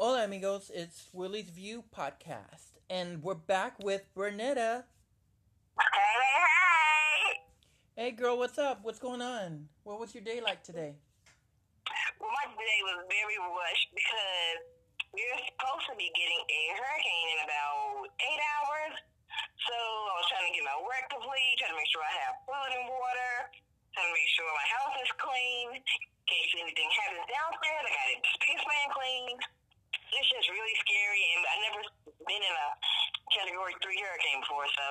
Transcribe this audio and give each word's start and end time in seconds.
Hola, 0.00 0.24
amigos. 0.24 0.72
It's 0.72 1.12
Willie's 1.12 1.52
View 1.52 1.84
podcast, 1.92 2.80
and 2.88 3.20
we're 3.20 3.36
back 3.36 3.76
with 3.84 4.08
Bernetta. 4.16 4.88
Hey, 5.76 6.16
hey, 6.24 6.40
hey! 6.40 7.28
Hey, 8.00 8.10
girl, 8.16 8.40
what's 8.40 8.56
up? 8.56 8.80
What's 8.80 8.96
going 8.96 9.20
on? 9.20 9.68
What 9.84 10.00
was 10.00 10.16
your 10.16 10.24
day 10.24 10.40
like 10.40 10.64
today? 10.64 10.96
Well, 12.16 12.32
my 12.32 12.48
day 12.48 12.80
was 12.88 13.04
very 13.12 13.36
rushed 13.44 13.92
because 13.92 14.60
we're 15.12 15.40
supposed 15.52 15.92
to 15.92 15.94
be 16.00 16.08
getting 16.16 16.42
a 16.48 16.62
hurricane 16.80 17.28
in 17.36 17.38
about 17.44 18.08
eight 18.24 18.40
hours. 18.56 18.96
So 19.68 19.76
I 19.76 20.12
was 20.16 20.26
trying 20.32 20.48
to 20.48 20.54
get 20.56 20.64
my 20.64 20.80
work 20.80 21.12
complete, 21.12 21.60
trying 21.60 21.76
to 21.76 21.78
make 21.84 21.92
sure 21.92 22.00
I 22.00 22.14
have 22.24 22.40
food 22.48 22.72
and 22.72 22.88
water, 22.88 23.52
trying 23.92 24.08
to 24.08 24.16
make 24.16 24.30
sure 24.32 24.48
my 24.48 24.68
house 24.80 24.96
is 24.96 25.12
clean. 25.20 25.76
In 25.76 26.24
case 26.24 26.50
anything 26.56 26.88
happens 26.88 27.28
downstairs, 27.28 27.84
I 27.84 27.90
got 27.92 28.08
it 28.16 28.20
spaceman 28.40 28.88
clean. 28.96 29.59
It's 30.10 30.28
just 30.30 30.48
really 30.50 30.76
scary, 30.82 31.22
and 31.36 31.40
I've 31.46 31.62
never 31.70 31.80
been 32.26 32.42
in 32.42 32.54
a 32.54 32.68
category 33.30 33.74
three 33.78 33.98
hurricane 33.98 34.42
before, 34.42 34.66
so 34.74 34.86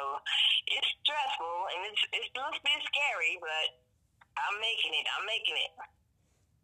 it's 0.68 0.90
stressful 1.04 1.56
and 1.76 1.80
it's 1.92 2.02
it's 2.16 2.30
a 2.32 2.40
little 2.40 2.56
bit 2.64 2.82
scary, 2.88 3.36
but 3.44 3.68
I'm 4.40 4.58
making 4.64 4.94
it. 4.96 5.06
I'm 5.12 5.26
making 5.28 5.58
it. 5.60 5.72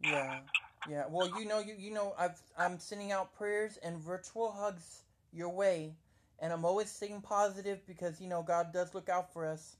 Yeah, 0.00 0.40
yeah. 0.88 1.04
Well, 1.08 1.28
you 1.38 1.44
know, 1.44 1.60
you 1.60 1.74
you 1.76 1.92
know, 1.92 2.14
I've 2.18 2.40
I'm 2.56 2.78
sending 2.78 3.12
out 3.12 3.36
prayers 3.36 3.78
and 3.82 4.00
virtual 4.00 4.52
hugs 4.52 5.04
your 5.32 5.50
way, 5.50 5.94
and 6.40 6.52
I'm 6.52 6.64
always 6.64 6.90
staying 6.90 7.20
positive 7.20 7.84
because 7.86 8.20
you 8.20 8.28
know 8.28 8.42
God 8.42 8.72
does 8.72 8.94
look 8.94 9.08
out 9.08 9.32
for 9.32 9.46
us. 9.46 9.76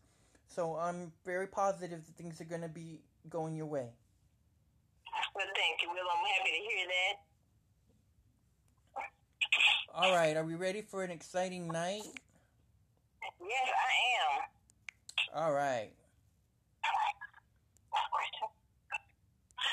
So 0.49 0.77
I'm 0.77 1.13
very 1.25 1.47
positive 1.47 2.07
that 2.07 2.15
things 2.17 2.41
are 2.41 2.49
going 2.49 2.63
to 2.63 2.69
be 2.69 3.01
going 3.29 3.57
your 3.57 3.67
way. 3.67 3.91
Well, 5.35 5.47
thank 5.57 5.83
you, 5.83 5.89
Will. 5.91 6.07
I'm 6.07 6.25
happy 6.25 6.51
to 6.55 6.63
hear 6.63 6.87
that. 6.87 7.26
All 10.07 10.15
right, 10.15 10.37
are 10.37 10.45
we 10.45 10.55
ready 10.55 10.83
for 10.83 11.03
an 11.03 11.11
exciting 11.11 11.67
night? 11.67 12.03
Yes, 13.41 13.69
I 13.75 13.91
am. 14.15 15.43
All 15.43 15.53
right. 15.53 15.91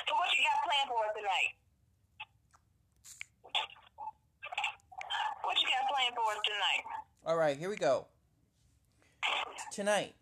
So, 0.08 0.16
what 0.16 0.30
you 0.36 0.44
got 0.44 0.58
planned 0.66 0.90
for 0.90 1.06
tonight? 1.14 1.54
What 5.44 5.56
you 5.62 5.68
got 5.68 5.86
planned 5.94 6.16
for 6.16 6.34
tonight? 6.44 6.84
All 7.28 7.38
right, 7.38 7.56
here 7.56 7.70
we 7.70 7.76
go. 7.76 8.08
Tonight, 9.72 10.16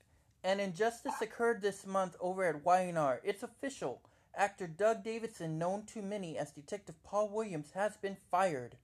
an 0.44 0.59
injustice 0.59 1.22
occurred 1.22 1.62
this 1.62 1.88
month 1.88 2.18
over 2.20 2.44
at 2.44 2.66
Y&R. 2.66 3.22
It's 3.23 3.44
official. 3.44 4.02
Actor 4.36 4.68
Doug 4.68 5.06
Davidson, 5.06 5.58
known 5.58 5.86
to 5.94 6.02
many 6.02 6.38
as 6.38 6.52
Detective 6.52 7.02
Paul 7.02 7.30
Williams, 7.30 7.72
has 7.75 7.96
been 7.96 8.18
fired. 8.30 8.75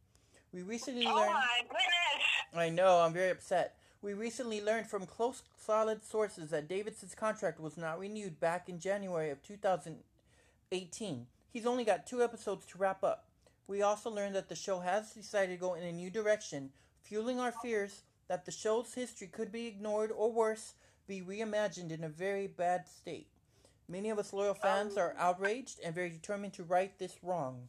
We 0.58 0.64
recently 0.64 1.06
Oh 1.06 1.14
learned. 1.14 1.34
my 1.34 1.60
goodness! 1.62 2.26
I 2.56 2.70
know, 2.70 3.02
I'm 3.02 3.14
very 3.14 3.30
upset. 3.30 3.76
We 4.02 4.16
recently 4.16 4.60
learned 4.60 4.88
from 4.88 5.06
close, 5.06 5.44
solid 5.56 6.04
sources 6.04 6.50
that 6.50 6.68
Davidson's 6.68 7.14
contract 7.14 7.60
was 7.60 7.78
not 7.78 8.00
renewed 8.00 8.40
back 8.40 8.68
in 8.68 8.80
January 8.80 9.30
of 9.30 9.44
2018. 9.44 11.28
He's 11.54 11.68
only 11.68 11.84
got 11.84 12.08
two 12.08 12.24
episodes 12.24 12.66
to 12.66 12.80
wrap 12.80 13.04
up. 13.04 13.26
We 13.68 13.84
also 13.84 14.10
learned 14.10 14.34
that 14.34 14.50
the 14.50 14.56
show 14.56 14.80
has 14.80 15.12
decided 15.12 15.54
to 15.54 15.60
go 15.60 15.76
in 15.76 15.84
a 15.84 15.92
new 15.92 16.10
direction, 16.10 16.72
fueling 17.04 17.40
our 17.40 17.52
fears 17.52 18.02
that 18.28 18.46
the 18.46 18.52
show's 18.52 18.96
history 18.96 19.28
could 19.28 19.52
be 19.52 19.68
ignored 19.68 20.12
or 20.12 20.32
worse, 20.32 20.74
be 21.06 21.22
reimagined 21.22 21.92
in 21.92 22.04
a 22.04 22.10
very 22.10 22.48
bad 22.48 22.88
state. 22.88 23.28
Many 23.88 24.10
of 24.10 24.18
us 24.18 24.34
loyal 24.34 24.56
fans 24.56 24.98
um, 24.98 25.04
are 25.04 25.16
outraged 25.20 25.82
and 25.86 25.94
very 25.94 26.10
determined 26.10 26.54
to 26.54 26.64
right 26.64 26.98
this 26.98 27.18
wrong. 27.22 27.68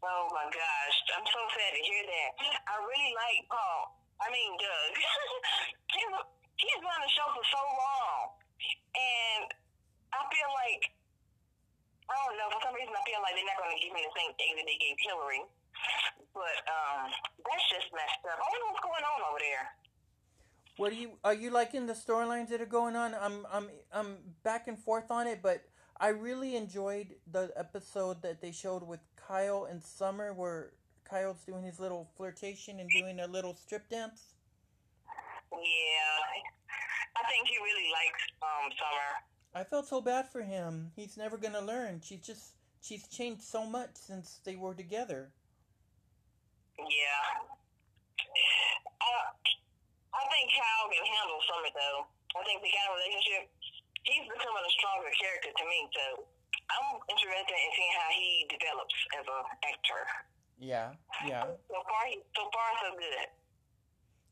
Oh 0.00 0.24
my 0.32 0.48
gosh, 0.48 0.96
I'm 1.12 1.28
so 1.28 1.42
sad 1.52 1.76
to 1.76 1.82
hear 1.84 2.02
that. 2.08 2.30
I 2.64 2.74
really 2.80 3.12
like 3.12 3.44
Paul. 3.52 4.00
I 4.16 4.32
mean, 4.32 4.56
Doug. 4.56 4.92
he's, 5.92 6.08
he's 6.56 6.80
been 6.80 6.88
on 6.88 7.04
the 7.04 7.12
show 7.12 7.28
for 7.36 7.44
so 7.44 7.60
long. 7.60 8.40
And 8.96 9.44
I 10.16 10.20
feel 10.32 10.50
like, 10.56 10.82
I 12.08 12.16
don't 12.16 12.36
know, 12.40 12.48
for 12.48 12.64
some 12.64 12.72
reason 12.72 12.96
I 12.96 13.04
feel 13.04 13.20
like 13.20 13.36
they're 13.36 13.44
not 13.44 13.60
going 13.60 13.76
to 13.76 13.80
give 13.80 13.92
me 13.92 14.00
the 14.00 14.14
same 14.16 14.32
thing 14.40 14.52
that 14.56 14.64
they 14.64 14.80
gave 14.80 14.96
Hillary. 15.04 15.44
But 16.32 16.56
um, 16.64 17.12
that's 17.44 17.66
just 17.68 17.92
messed 17.92 18.24
up. 18.24 18.40
I 18.40 18.44
don't 18.44 18.60
know 18.64 18.70
what's 18.72 18.84
going 18.84 19.04
on 19.04 19.20
over 19.28 19.40
there. 19.40 19.66
What 20.80 20.92
are 20.92 21.00
you 21.00 21.10
are 21.24 21.34
you 21.34 21.50
liking 21.50 21.84
the 21.84 21.92
storylines 21.92 22.48
that 22.48 22.60
are 22.64 22.68
going 22.68 22.96
on? 22.96 23.12
I'm 23.12 23.44
I'm 23.52 23.68
I'm 23.92 24.16
back 24.44 24.68
and 24.68 24.78
forth 24.78 25.10
on 25.10 25.26
it, 25.26 25.40
but 25.42 25.64
I 26.00 26.08
really 26.08 26.56
enjoyed 26.56 27.08
the 27.30 27.52
episode 27.56 28.22
that 28.22 28.40
they 28.40 28.52
showed 28.52 28.86
with 28.86 29.00
Kyle 29.30 29.68
and 29.70 29.78
Summer 29.78 30.34
where 30.34 30.74
Kyle's 31.06 31.38
doing 31.46 31.62
his 31.62 31.78
little 31.78 32.10
flirtation 32.16 32.80
and 32.80 32.90
doing 32.90 33.20
a 33.20 33.28
little 33.28 33.54
strip 33.54 33.88
dance. 33.88 34.34
Yeah. 35.54 36.18
I 37.14 37.22
think 37.30 37.46
he 37.46 37.54
really 37.62 37.86
likes 37.94 38.22
um, 38.42 38.66
Summer. 38.74 39.08
I 39.54 39.62
felt 39.62 39.86
so 39.86 40.00
bad 40.00 40.26
for 40.26 40.42
him. 40.42 40.90
He's 40.96 41.16
never 41.16 41.38
gonna 41.38 41.60
learn. 41.62 42.00
She's 42.02 42.26
just 42.26 42.58
she's 42.82 43.06
changed 43.06 43.42
so 43.42 43.64
much 43.64 43.94
since 43.94 44.40
they 44.42 44.56
were 44.56 44.74
together. 44.74 45.30
Yeah. 46.78 47.46
Uh, 48.98 49.26
I 50.10 50.22
think 50.26 50.50
Kyle 50.58 50.90
can 50.90 51.06
handle 51.06 51.38
Summer, 51.46 51.70
though. 51.70 51.98
I 52.34 52.42
think 52.42 52.62
the 52.66 52.72
kind 52.74 52.86
of 52.90 52.98
relationship, 52.98 53.46
he's 54.02 54.26
becoming 54.26 54.64
a 54.66 54.72
stronger 54.74 55.10
character 55.22 55.54
to 55.54 55.64
me, 55.70 55.78
so 55.94 56.26
I'm 56.70 57.00
interested 57.10 57.56
in 57.56 57.70
seeing 57.76 57.94
how 57.98 58.10
he 58.14 58.46
develops 58.48 58.94
as 59.18 59.26
an 59.26 59.44
actor. 59.66 60.02
Yeah, 60.58 60.92
yeah. 61.26 61.44
So 61.68 61.78
far, 61.82 62.04
so 62.36 62.42
far, 62.52 62.68
so 62.82 62.96
good. 62.98 63.28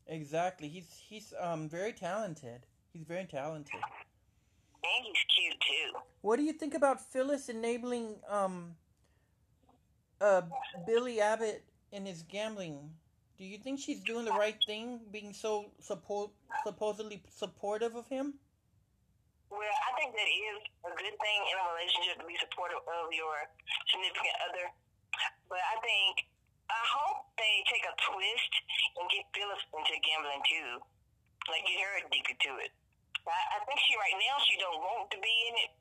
Exactly. 0.07 0.67
He's 0.67 0.89
he's 1.09 1.33
um 1.39 1.69
very 1.69 1.93
talented. 1.93 2.65
He's 2.93 3.03
very 3.03 3.25
talented. 3.25 3.75
And 3.75 5.05
he's 5.05 5.23
cute, 5.35 5.59
too. 5.59 5.99
What 6.21 6.37
do 6.37 6.43
you 6.43 6.53
think 6.53 6.73
about 6.73 7.01
Phyllis 7.01 7.49
enabling 7.49 8.15
um 8.29 8.75
uh 10.21 10.41
Billy 10.85 11.19
Abbott 11.19 11.63
in 11.91 12.05
his 12.05 12.23
gambling? 12.23 12.91
Do 13.37 13.45
you 13.45 13.57
think 13.57 13.79
she's 13.79 14.01
doing 14.01 14.25
the 14.25 14.31
right 14.33 14.57
thing, 14.65 14.99
being 15.11 15.31
so 15.33 15.71
suppo- 15.81 16.31
supposedly 16.65 17.23
supportive 17.29 17.95
of 17.95 18.07
him? 18.07 18.33
Well, 19.49 19.65
I 19.65 19.91
think 19.97 20.13
that 20.13 20.29
is 20.29 20.61
a 20.85 20.93
good 20.93 21.15
thing 21.17 21.39
in 21.49 21.55
a 21.57 21.65
relationship 21.73 22.21
to 22.21 22.25
be 22.29 22.37
supportive 22.37 22.85
of 22.85 23.09
your 23.09 23.49
significant 23.89 24.37
other. 24.45 24.65
But 25.49 25.57
I 25.57 25.81
think, 25.81 26.29
I 26.69 26.81
hope 26.85 27.33
they 27.33 27.65
take 27.65 27.81
a 27.89 27.93
twist 27.97 28.53
and 29.01 29.09
get 29.09 29.25
Phyllis 29.33 29.65
into 29.73 29.97
gambling 30.05 30.45
too. 30.45 30.69
Like 31.49 31.65
get 31.65 31.81
her 31.81 31.93
addicted 32.05 32.37
to 32.45 32.51
it. 32.61 32.69
I, 33.25 33.57
I 33.57 33.65
think 33.65 33.81
she 33.89 33.97
right 33.97 34.17
now 34.21 34.37
she 34.45 34.53
don't 34.61 34.77
want 34.85 35.09
to 35.17 35.19
be 35.21 35.35
in 35.49 35.55
it. 35.65 35.71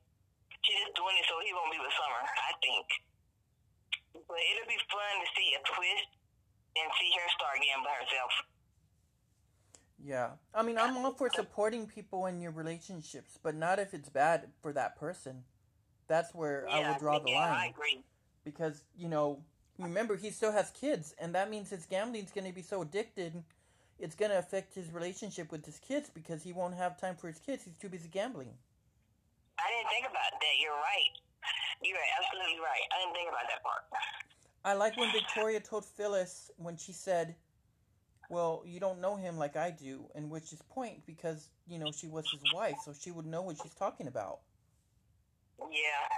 She's 0.65 0.81
just 0.89 0.97
doing 0.97 1.17
it 1.21 1.29
so 1.29 1.37
he 1.45 1.53
won't 1.53 1.69
be 1.69 1.81
with 1.81 1.93
Summer. 1.93 2.25
I 2.25 2.53
think. 2.65 2.89
But 4.17 4.41
it'll 4.49 4.69
be 4.69 4.81
fun 4.89 5.13
to 5.21 5.29
see 5.37 5.49
a 5.53 5.61
twist 5.77 6.09
and 6.73 6.89
see 6.97 7.11
her 7.21 7.29
start 7.37 7.61
gambling 7.61 8.01
herself. 8.01 8.33
Yeah. 10.05 10.31
I 10.55 10.63
mean, 10.63 10.79
I'm 10.79 10.97
all 10.97 11.13
for 11.13 11.31
supporting 11.31 11.87
people 11.87 12.27
in 12.27 12.41
your 12.41 12.53
relationships, 12.53 13.39
but 13.43 13.55
not 13.55 13.79
if 13.79 13.95
it's 13.95 14.09
bad 14.09 14.49
for 14.63 14.73
that 14.73 14.97
person. 14.99 15.45
That's 16.07 16.35
where 16.35 16.67
I 16.69 16.81
Yeah, 16.81 16.93
would 16.93 17.01
draw 17.01 17.19
the 17.19 17.29
yeah, 17.29 17.39
I 17.39 17.65
line. 17.65 17.71
agree. 17.71 18.05
Because, 18.45 18.85
you 18.97 19.09
know, 19.09 19.43
remember, 19.79 20.17
he 20.17 20.31
still 20.31 20.53
has 20.53 20.71
kids, 20.71 21.15
and 21.19 21.35
that 21.35 21.51
means 21.51 21.71
his 21.71 21.85
gambling's 21.87 22.31
going 22.31 22.47
to 22.47 22.55
be 22.55 22.63
so 22.63 22.83
addicted, 22.83 23.43
it's 23.99 24.15
going 24.15 24.31
to 24.31 24.39
affect 24.39 24.75
his 24.75 24.91
relationship 24.93 25.51
with 25.51 25.67
his 25.67 25.79
kids 25.79 26.09
because 26.09 26.43
he 26.43 26.53
won't 26.53 26.75
have 26.75 26.99
time 27.01 27.17
for 27.17 27.27
his 27.27 27.39
kids. 27.39 27.65
He's 27.65 27.77
too 27.77 27.89
busy 27.89 28.09
gambling. 28.09 28.55
I 29.59 29.65
didn't 29.69 29.91
think 29.91 30.07
about 30.07 30.33
that. 30.41 30.55
You're 30.63 30.73
right. 30.73 31.13
You're 31.83 31.99
absolutely 32.19 32.61
right. 32.61 32.85
I 32.95 33.03
didn't 33.03 33.15
think 33.15 33.29
about 33.29 33.47
that 33.49 33.63
part. 33.63 33.83
I 34.65 34.75
like 34.75 34.97
when 34.97 35.11
Victoria 35.13 35.61
told 35.61 35.85
Phyllis 35.85 36.51
when 36.57 36.77
she 36.77 36.93
said, 36.93 37.35
"Well, 38.29 38.63
you 38.67 38.81
don't 38.81 39.01
know 39.01 39.17
him 39.17 39.39
like 39.39 39.57
I 39.57 39.71
do," 39.71 40.11
and 40.15 40.31
which 40.31 40.53
is 40.53 40.63
point 40.63 41.07
because 41.07 41.49
you 41.67 41.79
know 41.79 41.91
she 41.93 42.09
was 42.09 42.31
his 42.31 42.43
wife, 42.53 42.77
so 42.85 42.93
she 42.93 43.11
would 43.11 43.27
know 43.27 43.43
what 43.43 43.57
she's 43.63 43.75
talking 43.75 44.07
about. 44.07 44.41
Yeah. 45.61 46.09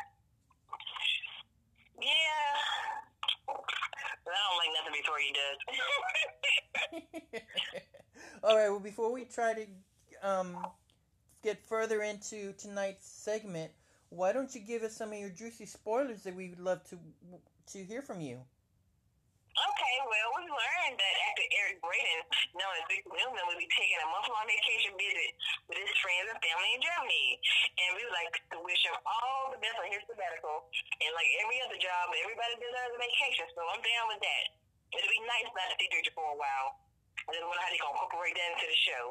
Yeah. 2.03 2.57
But 4.25 4.35
I 4.35 4.41
don't 4.47 4.59
like 4.59 4.73
nothing 4.79 4.97
before 5.01 5.19
he 5.19 5.33
does. 5.33 5.59
All 8.45 8.57
right. 8.57 8.71
Well, 8.71 8.81
before 8.81 9.13
we 9.13 9.25
try 9.25 9.55
to 9.55 9.67
um, 10.23 10.67
get 11.43 11.59
further 11.67 12.03
into 12.03 12.53
tonight's 12.55 13.09
segment, 13.09 13.73
why 14.11 14.33
don't 14.33 14.55
you 14.55 14.61
give 14.61 14.83
us 14.83 14.97
some 14.97 15.13
of 15.13 15.19
your 15.19 15.31
juicy 15.31 15.67
spoilers 15.67 16.23
that 16.25 16.35
we 16.35 16.51
would 16.51 16.61
love 16.61 16.83
to 16.91 16.99
to 17.73 17.85
hear 17.85 18.03
from 18.03 18.21
you? 18.21 18.41
Okay, 19.91 20.07
well, 20.07 20.29
we 20.39 20.47
learned 20.47 20.95
that 20.95 21.15
actor 21.27 21.47
Eric 21.51 21.83
Braeden, 21.83 22.23
known 22.55 22.71
as 22.79 22.87
Victor 22.87 23.11
Newman, 23.11 23.43
will 23.51 23.59
be 23.59 23.67
taking 23.75 23.99
a 23.99 24.07
month-long 24.07 24.47
vacation 24.47 24.95
visit 24.95 25.35
with 25.67 25.83
his 25.83 25.91
friends 25.99 26.31
and 26.31 26.39
family 26.39 26.71
in 26.79 26.81
Germany. 26.81 27.27
And 27.75 27.99
we 27.99 28.07
would 28.07 28.15
like 28.15 28.31
to 28.55 28.59
wish 28.63 28.79
him 28.87 28.95
all 29.03 29.51
the 29.51 29.59
best 29.59 29.75
on 29.83 29.91
his 29.91 30.03
sabbatical. 30.07 30.71
And 31.03 31.11
like 31.19 31.27
every 31.43 31.59
other 31.67 31.79
job, 31.83 32.07
everybody 32.15 32.55
deserves 32.63 32.95
a 32.95 33.01
vacation, 33.03 33.47
so 33.51 33.67
I'm 33.67 33.83
down 33.83 34.07
with 34.15 34.23
that. 34.23 34.45
It'll 34.95 35.11
be 35.11 35.23
nice 35.27 35.51
not 35.59 35.67
to 35.75 35.77
see 35.83 35.91
Victor 35.91 36.15
for 36.15 36.27
a 36.31 36.39
while. 36.39 36.87
I 37.27 37.35
just 37.35 37.43
wonder 37.43 37.59
how 37.59 37.71
they're 37.75 37.83
going 37.83 37.91
to 37.91 37.99
incorporate 37.99 38.35
that 38.39 38.49
into 38.55 38.67
the 38.71 38.79
show. 38.87 39.05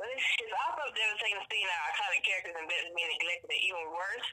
But 0.00 0.08
it's, 0.08 0.24
it's 0.40 0.56
also 0.56 0.88
devastating 0.88 1.38
to 1.38 1.46
see 1.52 1.62
our 1.68 1.84
iconic 1.92 2.22
characters 2.24 2.56
and 2.56 2.66
being 2.66 3.12
neglected, 3.12 3.52
and 3.52 3.60
even 3.60 3.92
worse, 3.92 4.28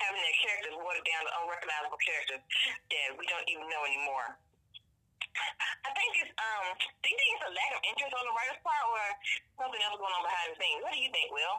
having 0.00 0.20
their 0.20 0.38
characters 0.40 0.74
watered 0.80 1.04
down 1.04 1.22
to 1.28 1.32
unrecognizable 1.44 2.00
characters 2.00 2.42
that 2.42 3.08
we 3.16 3.24
don't 3.28 3.46
even 3.48 3.68
know 3.68 3.82
anymore. 3.84 4.40
I 5.86 5.90
think 5.94 6.10
it's 6.18 6.32
um. 6.34 6.74
Do 6.74 7.06
you 7.06 7.16
think 7.16 7.30
it's 7.38 7.46
a 7.46 7.54
lack 7.54 7.72
of 7.76 7.82
interest 7.86 8.12
on 8.16 8.24
the 8.26 8.34
writer's 8.34 8.60
part, 8.66 8.84
or 8.90 9.04
something 9.62 9.80
else 9.84 9.96
going 10.00 10.14
on 10.16 10.24
behind 10.26 10.46
the 10.52 10.56
scenes? 10.58 10.80
What 10.82 10.92
do 10.92 11.00
you 11.00 11.12
think, 11.14 11.28
Will? 11.30 11.56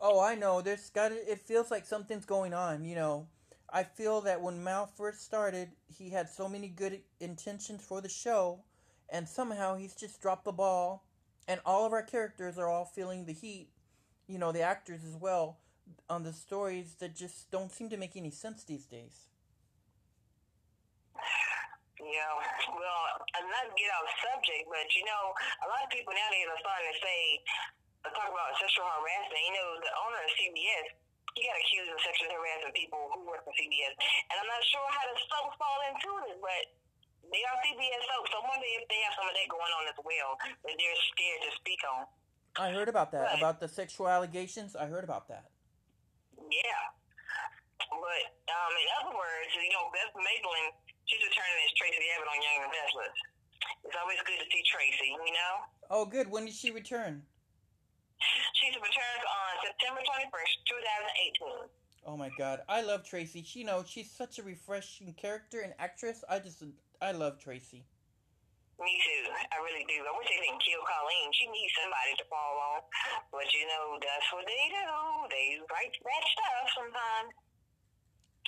Oh, 0.00 0.18
I 0.20 0.34
know. 0.34 0.62
There's 0.62 0.88
got 0.90 1.12
it 1.12 1.40
feels 1.40 1.70
like 1.70 1.84
something's 1.84 2.24
going 2.24 2.54
on. 2.54 2.84
You 2.84 2.96
know, 2.96 3.28
I 3.68 3.84
feel 3.84 4.22
that 4.22 4.40
when 4.40 4.64
Mal 4.64 4.86
first 4.86 5.24
started, 5.24 5.70
he 5.86 6.10
had 6.10 6.28
so 6.28 6.48
many 6.48 6.68
good 6.68 7.00
intentions 7.20 7.84
for 7.84 8.00
the 8.00 8.08
show, 8.08 8.64
and 9.10 9.28
somehow 9.28 9.76
he's 9.76 9.94
just 9.94 10.22
dropped 10.22 10.44
the 10.44 10.52
ball, 10.52 11.04
and 11.46 11.60
all 11.66 11.84
of 11.84 11.92
our 11.92 12.02
characters 12.02 12.56
are 12.56 12.68
all 12.68 12.86
feeling 12.86 13.26
the 13.26 13.34
heat. 13.34 13.68
You 14.26 14.38
know, 14.38 14.52
the 14.52 14.62
actors 14.62 15.04
as 15.04 15.16
well 15.16 15.58
on 16.08 16.22
the 16.22 16.32
stories 16.32 16.96
that 17.00 17.14
just 17.14 17.50
don't 17.50 17.72
seem 17.72 17.88
to 17.90 17.96
make 17.96 18.16
any 18.16 18.30
sense 18.30 18.64
these 18.64 18.86
days. 18.86 19.28
Yeah, 21.98 22.30
well, 22.72 23.02
I'm 23.34 23.48
not 23.50 23.68
to 23.68 23.74
get 23.74 23.90
off 23.90 24.08
subject, 24.22 24.70
but 24.70 24.86
you 24.94 25.02
know, 25.02 25.34
a 25.60 25.66
lot 25.66 25.82
of 25.82 25.90
people 25.90 26.14
nowadays 26.14 26.46
are 26.46 26.60
starting 26.62 26.88
to 26.94 26.98
say, 27.02 27.20
uh, 28.06 28.14
talk 28.14 28.30
about 28.30 28.54
sexual 28.56 28.86
harassment. 28.86 29.42
You 29.44 29.54
know, 29.58 29.68
the 29.82 29.92
owner 30.06 30.20
of 30.22 30.30
CBS, 30.38 30.86
he 31.34 31.42
got 31.42 31.58
accused 31.58 31.90
of 31.90 32.00
sexually 32.06 32.32
harassing 32.32 32.72
people 32.72 33.02
who 33.12 33.26
work 33.26 33.42
for 33.42 33.52
CBS, 33.58 33.92
and 34.30 34.34
I'm 34.38 34.46
not 34.46 34.62
sure 34.62 34.86
how 34.94 35.04
the 35.10 35.16
soaps 35.26 35.58
fall 35.58 35.78
into 35.90 36.10
this, 36.30 36.38
but 36.38 36.62
they 37.34 37.42
are 37.44 37.56
CBS 37.66 38.02
soaps. 38.08 38.30
So 38.30 38.40
I 38.40 38.44
wonder 38.46 38.68
if 38.78 38.86
they 38.86 39.00
have 39.02 39.14
some 39.18 39.26
of 39.28 39.34
that 39.34 39.48
going 39.50 39.72
on 39.74 39.84
as 39.90 39.98
well 40.00 40.30
that 40.64 40.74
they're 40.78 41.00
scared 41.12 41.40
to 41.44 41.50
speak 41.60 41.82
on. 41.82 42.02
I 42.58 42.70
heard 42.72 42.88
about 42.88 43.12
that, 43.12 43.34
but, 43.34 43.38
about 43.38 43.56
the 43.60 43.68
sexual 43.68 44.08
allegations. 44.08 44.74
I 44.74 44.86
heard 44.86 45.04
about 45.04 45.28
that. 45.28 45.50
Yeah. 46.48 46.82
But 47.88 48.24
um, 48.50 48.72
in 48.74 48.88
other 49.00 49.14
words, 49.14 49.50
you 49.54 49.72
know, 49.72 49.88
Beth 49.94 50.12
Maitland, 50.16 50.74
she's 51.06 51.22
returning 51.22 51.56
as 51.64 51.72
Tracy 51.76 52.04
Abbott 52.16 52.28
on 52.28 52.38
Young 52.40 52.58
and 52.66 52.72
Restless. 52.72 53.16
It's 53.84 53.96
always 53.96 54.20
good 54.26 54.38
to 54.40 54.46
see 54.50 54.62
Tracy, 54.68 55.10
you 55.14 55.34
know? 55.34 55.52
Oh, 55.88 56.04
good. 56.04 56.28
When 56.28 56.44
did 56.44 56.54
she 56.54 56.70
return? 56.70 57.22
She's 58.58 58.74
returned 58.74 59.24
on 59.24 59.50
September 59.62 60.02
21st, 60.02 60.54
2018. 61.70 61.78
Oh 62.06 62.16
my 62.16 62.30
god, 62.38 62.60
I 62.68 62.82
love 62.82 63.04
Tracy. 63.04 63.42
She 63.42 63.60
you 63.60 63.64
know 63.66 63.84
she's 63.86 64.10
such 64.10 64.38
a 64.38 64.42
refreshing 64.42 65.12
character 65.14 65.60
and 65.60 65.74
actress. 65.78 66.24
I 66.28 66.38
just 66.38 66.62
I 67.02 67.12
love 67.12 67.38
Tracy. 67.38 67.84
Me 68.78 68.94
too. 69.02 69.24
I 69.50 69.58
really 69.58 69.82
do. 69.90 70.06
I 70.06 70.14
wish 70.14 70.30
they 70.30 70.38
didn't 70.38 70.62
kill 70.62 70.78
Colleen. 70.86 71.28
She 71.34 71.50
needs 71.50 71.74
somebody 71.74 72.14
to 72.14 72.24
fall 72.30 72.54
on. 72.74 72.80
But 73.34 73.50
you 73.50 73.66
know, 73.66 73.98
that's 73.98 74.28
what 74.30 74.46
they 74.46 74.64
do. 74.70 74.86
They 75.34 75.58
write 75.66 75.94
that 75.98 76.24
stuff 76.30 76.66
sometimes. 76.78 77.34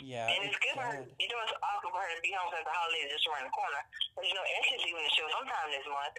Yeah. 0.06 0.30
And 0.30 0.46
it's, 0.46 0.54
it's 0.54 0.62
good 0.62 0.78
for 0.78 0.86
her. 0.86 1.02
You 1.02 1.28
know, 1.28 1.40
it's 1.44 1.56
awesome 1.60 1.90
for 1.90 1.98
her 1.98 2.12
to 2.14 2.22
be 2.22 2.30
home 2.30 2.46
since 2.54 2.62
the 2.62 2.72
holidays 2.72 3.10
just 3.10 3.26
around 3.26 3.50
the 3.50 3.54
corner. 3.58 3.82
But 4.14 4.24
you 4.24 4.34
know, 4.38 4.46
Ashley's 4.46 4.86
leaving 4.86 5.02
the 5.02 5.14
show 5.18 5.26
sometime 5.34 5.68
this 5.74 5.86
month. 5.90 6.16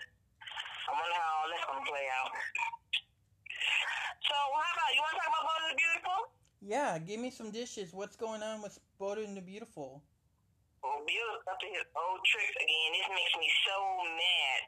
I 0.86 0.92
wonder 0.92 1.18
how 1.18 1.32
all 1.40 1.48
that's 1.48 1.66
going 1.72 1.82
to 1.82 1.88
play 1.88 2.06
out. 2.12 2.32
So, 4.28 4.36
how 4.36 4.72
about 4.76 4.92
you 4.92 5.02
want 5.02 5.14
to 5.16 5.20
talk 5.24 5.32
about 5.32 5.44
Bold 5.48 5.62
and 5.64 5.72
the 5.72 5.80
Beautiful? 5.80 6.20
Yeah, 6.62 6.92
give 7.00 7.20
me 7.20 7.32
some 7.32 7.50
dishes. 7.50 7.96
What's 7.96 8.16
going 8.16 8.44
on 8.44 8.62
with 8.62 8.76
Bold 9.00 9.24
and 9.24 9.36
the 9.36 9.42
Beautiful? 9.42 10.04
Oh, 10.82 10.98
well, 10.98 11.06
Bill 11.06 11.32
up 11.46 11.62
to 11.62 11.70
his 11.70 11.86
old 11.94 12.22
tricks 12.26 12.58
again. 12.58 12.90
This 12.98 13.10
makes 13.14 13.34
me 13.38 13.46
so 13.70 13.78
mad. 14.02 14.62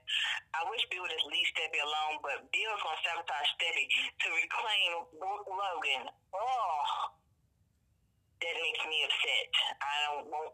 I 0.53 0.61
wish 0.69 0.85
Bill 0.93 1.01
would 1.01 1.09
just 1.09 1.25
leave 1.25 1.47
Steffy 1.57 1.81
alone, 1.81 2.21
but 2.21 2.45
Bill's 2.53 2.81
gonna 2.85 3.01
sabotage 3.01 3.49
Steffy 3.57 3.85
to 3.89 4.27
reclaim 4.29 4.89
Brooke 5.17 5.49
Logan. 5.49 6.05
Oh, 6.37 7.17
that 8.45 8.55
makes 8.61 8.83
me 8.85 8.97
upset. 9.09 9.49
I 9.81 9.93
don't 10.05 10.29
want 10.29 10.53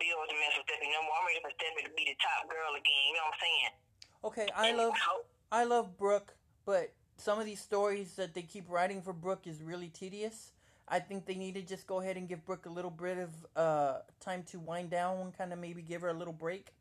Bill 0.00 0.20
to 0.24 0.34
mess 0.40 0.56
with 0.56 0.64
Steffy 0.64 0.88
no 0.88 1.04
more. 1.04 1.16
I'm 1.20 1.28
ready 1.28 1.44
for 1.44 1.52
Steffy 1.60 1.84
to 1.84 1.92
be 1.92 2.08
the 2.08 2.16
top 2.24 2.48
girl 2.48 2.72
again. 2.72 3.02
You 3.04 3.14
know 3.20 3.28
what 3.28 3.36
I'm 3.36 3.44
saying? 3.44 3.72
Okay, 4.24 4.48
I 4.56 4.62
and 4.72 4.80
love 4.80 4.96
I 5.52 5.62
love 5.68 6.00
Brooke, 6.00 6.32
but 6.64 6.96
some 7.20 7.36
of 7.36 7.44
these 7.44 7.60
stories 7.60 8.16
that 8.16 8.32
they 8.32 8.48
keep 8.48 8.64
writing 8.72 9.04
for 9.04 9.12
Brooke 9.12 9.44
is 9.44 9.60
really 9.60 9.92
tedious. 9.92 10.53
I 10.88 10.98
think 10.98 11.26
they 11.26 11.34
need 11.34 11.54
to 11.54 11.62
just 11.62 11.86
go 11.86 12.00
ahead 12.00 12.16
and 12.16 12.28
give 12.28 12.44
Brooke 12.44 12.66
a 12.66 12.70
little 12.70 12.90
bit 12.90 13.18
of 13.18 13.30
uh, 13.56 13.98
time 14.20 14.44
to 14.50 14.58
wind 14.58 14.90
down, 14.90 15.32
kind 15.36 15.52
of 15.52 15.58
maybe 15.58 15.82
give 15.82 16.02
her 16.02 16.08
a 16.08 16.14
little 16.14 16.32
break. 16.32 16.74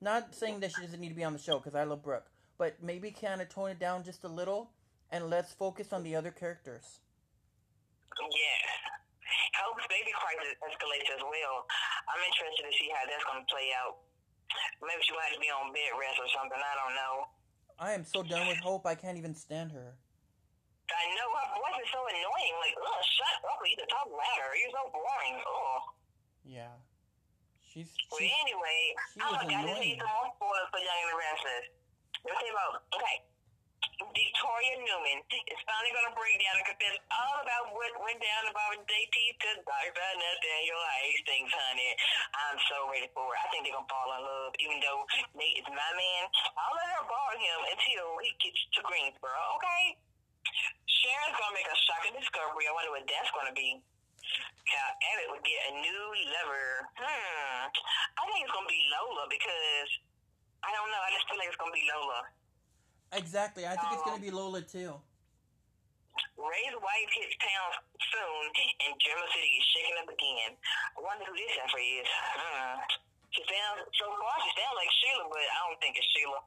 Not 0.00 0.34
saying 0.34 0.60
that 0.60 0.72
she 0.74 0.82
doesn't 0.82 1.00
need 1.00 1.10
to 1.10 1.14
be 1.14 1.24
on 1.24 1.32
the 1.32 1.38
show 1.38 1.58
because 1.58 1.74
I 1.74 1.84
love 1.84 2.02
Brooke, 2.02 2.26
but 2.56 2.82
maybe 2.82 3.10
kind 3.10 3.40
of 3.40 3.48
tone 3.48 3.70
it 3.70 3.78
down 3.78 4.04
just 4.04 4.24
a 4.24 4.28
little 4.28 4.70
and 5.10 5.30
let's 5.30 5.52
focus 5.52 5.92
on 5.92 6.02
the 6.02 6.14
other 6.16 6.30
characters. 6.30 7.00
Yeah. 8.18 8.68
Hope's 9.58 9.86
baby 9.86 10.10
crisis 10.14 10.54
escalates 10.62 11.10
as 11.14 11.22
well. 11.22 11.66
I'm 12.10 12.22
interested 12.22 12.62
to 12.66 12.74
see 12.78 12.90
how 12.94 13.06
that's 13.06 13.24
going 13.24 13.42
to 13.42 13.48
play 13.50 13.70
out. 13.74 14.02
Maybe 14.82 15.02
she 15.02 15.14
might 15.14 15.30
have 15.30 15.38
to 15.38 15.42
be 15.42 15.50
on 15.50 15.70
bed 15.74 15.94
rest 15.98 16.18
or 16.18 16.30
something. 16.34 16.58
I 16.58 16.74
don't 16.78 16.94
know. 16.94 17.14
I 17.78 17.92
am 17.94 18.04
so 18.04 18.22
done 18.22 18.48
with 18.48 18.58
Hope. 18.58 18.86
I 18.86 18.94
can't 18.94 19.18
even 19.18 19.34
stand 19.34 19.72
her. 19.72 19.94
I 20.88 21.04
know 21.14 21.28
her 21.28 21.48
voice 21.60 21.78
is 21.84 21.90
so 21.92 22.00
annoying. 22.00 22.54
Like, 22.64 22.76
ugh, 22.80 23.02
shut 23.04 23.36
up. 23.44 23.60
You 23.64 23.76
can 23.76 23.88
talk 23.92 24.08
louder. 24.08 24.50
You're 24.56 24.72
so 24.72 24.84
boring. 24.88 25.36
Ugh. 25.40 25.84
Yeah. 26.48 26.74
She's. 27.60 27.92
Well, 28.08 28.24
anyway, 28.24 28.80
she 29.12 29.20
oh 29.20 29.36
god, 29.36 29.64
this 29.68 29.78
needs 29.84 30.00
some 30.00 30.08
more 30.08 30.32
spoilers 30.32 30.68
for 30.72 30.80
Young 30.80 31.00
and 31.04 31.10
the 31.12 31.18
Restless. 31.20 31.66
Let 32.24 32.32
me 32.32 32.36
tell 32.40 32.48
you 32.48 32.56
about. 32.56 32.72
Okay. 32.96 33.16
Victoria 33.98 34.74
Newman 34.78 35.26
is 35.26 35.60
finally 35.66 35.90
going 35.90 36.06
to 36.06 36.14
break 36.14 36.38
down 36.38 36.54
and 36.54 36.66
confess 36.70 36.98
all 37.10 37.36
about 37.42 37.74
what 37.74 37.90
went 37.98 38.22
down 38.22 38.46
about 38.46 38.78
JT 38.86 39.16
to 39.42 39.50
Dr. 39.66 39.90
Nathaniel 39.90 40.82
things, 41.26 41.50
honey. 41.50 41.92
I'm 42.30 42.58
so 42.70 42.86
ready 42.90 43.10
for 43.10 43.26
it. 43.34 43.38
I 43.42 43.46
think 43.50 43.66
they're 43.66 43.74
going 43.74 43.86
to 43.86 43.90
fall 43.90 44.08
in 44.14 44.22
love, 44.22 44.54
even 44.62 44.78
though 44.78 45.02
Nate 45.34 45.58
is 45.60 45.66
my 45.66 45.90
man. 45.98 46.22
I'll 46.54 46.74
let 46.78 46.88
her 46.94 47.04
borrow 47.10 47.36
him 47.36 47.58
until 47.74 48.06
he 48.22 48.30
gets 48.38 48.60
to 48.78 48.80
Greensboro, 48.86 49.42
okay? 49.58 49.98
Sharon's 50.86 51.36
gonna 51.38 51.54
make 51.54 51.68
a 51.68 51.78
shocking 51.86 52.14
discovery. 52.18 52.66
I 52.66 52.72
wonder 52.74 52.92
what 52.94 53.06
that's 53.06 53.30
gonna 53.30 53.54
be. 53.54 53.78
How 54.68 54.88
Abbott 55.14 55.28
would 55.32 55.44
get 55.46 55.60
a 55.70 55.72
new 55.80 56.04
lover. 56.28 56.68
Hmm. 56.98 57.72
I 57.72 58.20
think 58.28 58.44
it's 58.44 58.52
gonna 58.52 58.68
be 58.68 58.82
Lola 58.92 59.24
because 59.30 59.90
I 60.60 60.74
don't 60.74 60.90
know. 60.90 61.00
I 61.00 61.10
just 61.14 61.24
feel 61.30 61.38
like 61.40 61.48
it's 61.48 61.60
gonna 61.60 61.72
be 61.72 61.86
Lola. 61.88 62.20
Exactly. 63.16 63.64
I 63.64 63.78
think 63.78 63.88
um, 63.88 63.94
it's 63.96 64.04
gonna 64.04 64.20
be 64.20 64.34
Lola 64.34 64.60
too. 64.60 64.92
Ray's 66.36 66.76
wife 66.78 67.10
hits 67.14 67.34
town 67.38 67.70
soon, 68.10 68.42
and 68.86 68.92
Genoa 68.98 69.28
City 69.34 69.52
is 69.54 69.66
shaking 69.70 69.98
up 70.02 70.08
again. 70.10 70.50
I 70.94 70.98
wonder 70.98 71.24
who 71.26 71.34
this 71.34 71.54
heifer 71.54 71.82
is. 71.82 72.08
Hmm. 72.10 72.74
She 73.34 73.42
sounds 73.46 73.86
so 73.94 74.06
far. 74.18 74.34
She 74.42 74.50
sounds 74.58 74.76
like 74.76 74.92
Sheila, 74.98 75.24
but 75.30 75.46
I 75.46 75.58
don't 75.68 75.78
think 75.78 75.94
it's 75.94 76.08
Sheila. 76.10 76.40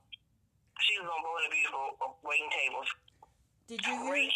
She's 0.82 1.02
on 1.02 1.22
Bold 1.22 1.46
the 1.46 1.52
beautiful 1.54 2.18
waiting 2.26 2.50
tables. 2.50 2.90
Did 3.68 3.82
you 3.86 4.04
hear? 4.06 4.28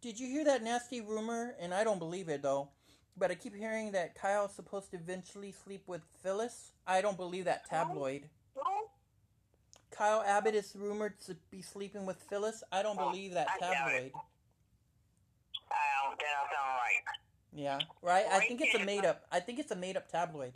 Did 0.00 0.20
you 0.20 0.28
hear 0.28 0.44
that 0.44 0.62
nasty 0.62 1.00
rumor? 1.00 1.54
And 1.60 1.74
I 1.74 1.84
don't 1.84 1.98
believe 1.98 2.28
it 2.28 2.42
though. 2.42 2.68
But 3.16 3.30
I 3.30 3.34
keep 3.34 3.54
hearing 3.54 3.92
that 3.92 4.14
Kyle's 4.14 4.54
supposed 4.54 4.90
to 4.90 4.96
eventually 4.98 5.52
sleep 5.52 5.84
with 5.86 6.02
Phyllis. 6.22 6.72
I 6.86 7.00
don't 7.00 7.16
believe 7.16 7.46
that 7.46 7.68
tabloid. 7.68 8.28
Kyle 9.90 10.22
Abbott 10.26 10.54
is 10.54 10.74
rumored 10.76 11.18
to 11.20 11.36
be 11.50 11.62
sleeping 11.62 12.04
with 12.04 12.18
Phyllis. 12.28 12.62
I 12.70 12.82
don't 12.82 12.98
believe 12.98 13.32
that 13.32 13.48
tabloid. 13.58 14.12
I 15.70 15.86
don't, 16.04 16.18
that 16.18 16.36
sound 16.52 16.76
right. 16.76 17.02
Yeah, 17.54 17.78
right. 18.02 18.26
I 18.30 18.40
think 18.40 18.60
it's 18.60 18.74
a 18.74 18.84
made 18.84 19.06
up. 19.06 19.24
I 19.32 19.40
think 19.40 19.58
it's 19.58 19.70
a 19.70 19.76
made 19.76 19.96
up 19.96 20.10
tabloid. 20.10 20.52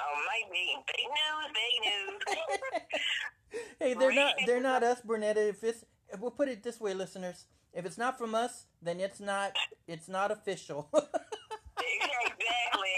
Oh, 0.00 0.14
might 0.26 0.50
be 0.50 0.74
fake 0.86 1.10
news. 1.20 2.32
Fake 2.32 2.80
news. 2.80 3.64
hey, 3.80 3.94
they're 3.94 4.14
not. 4.14 4.34
They're 4.46 4.60
not 4.60 4.82
us, 4.82 5.02
Bernetta. 5.02 5.50
If 5.50 5.62
it's 5.62 5.84
we'll 6.18 6.30
put 6.30 6.48
it 6.48 6.62
this 6.62 6.80
way, 6.80 6.94
listeners. 6.94 7.44
If 7.72 7.84
it's 7.84 7.98
not 7.98 8.18
from 8.18 8.34
us, 8.34 8.66
then 8.82 9.00
it's 9.00 9.20
not 9.20 9.52
it's 9.86 10.08
not 10.08 10.30
official. 10.30 10.88
exactly, 10.94 11.08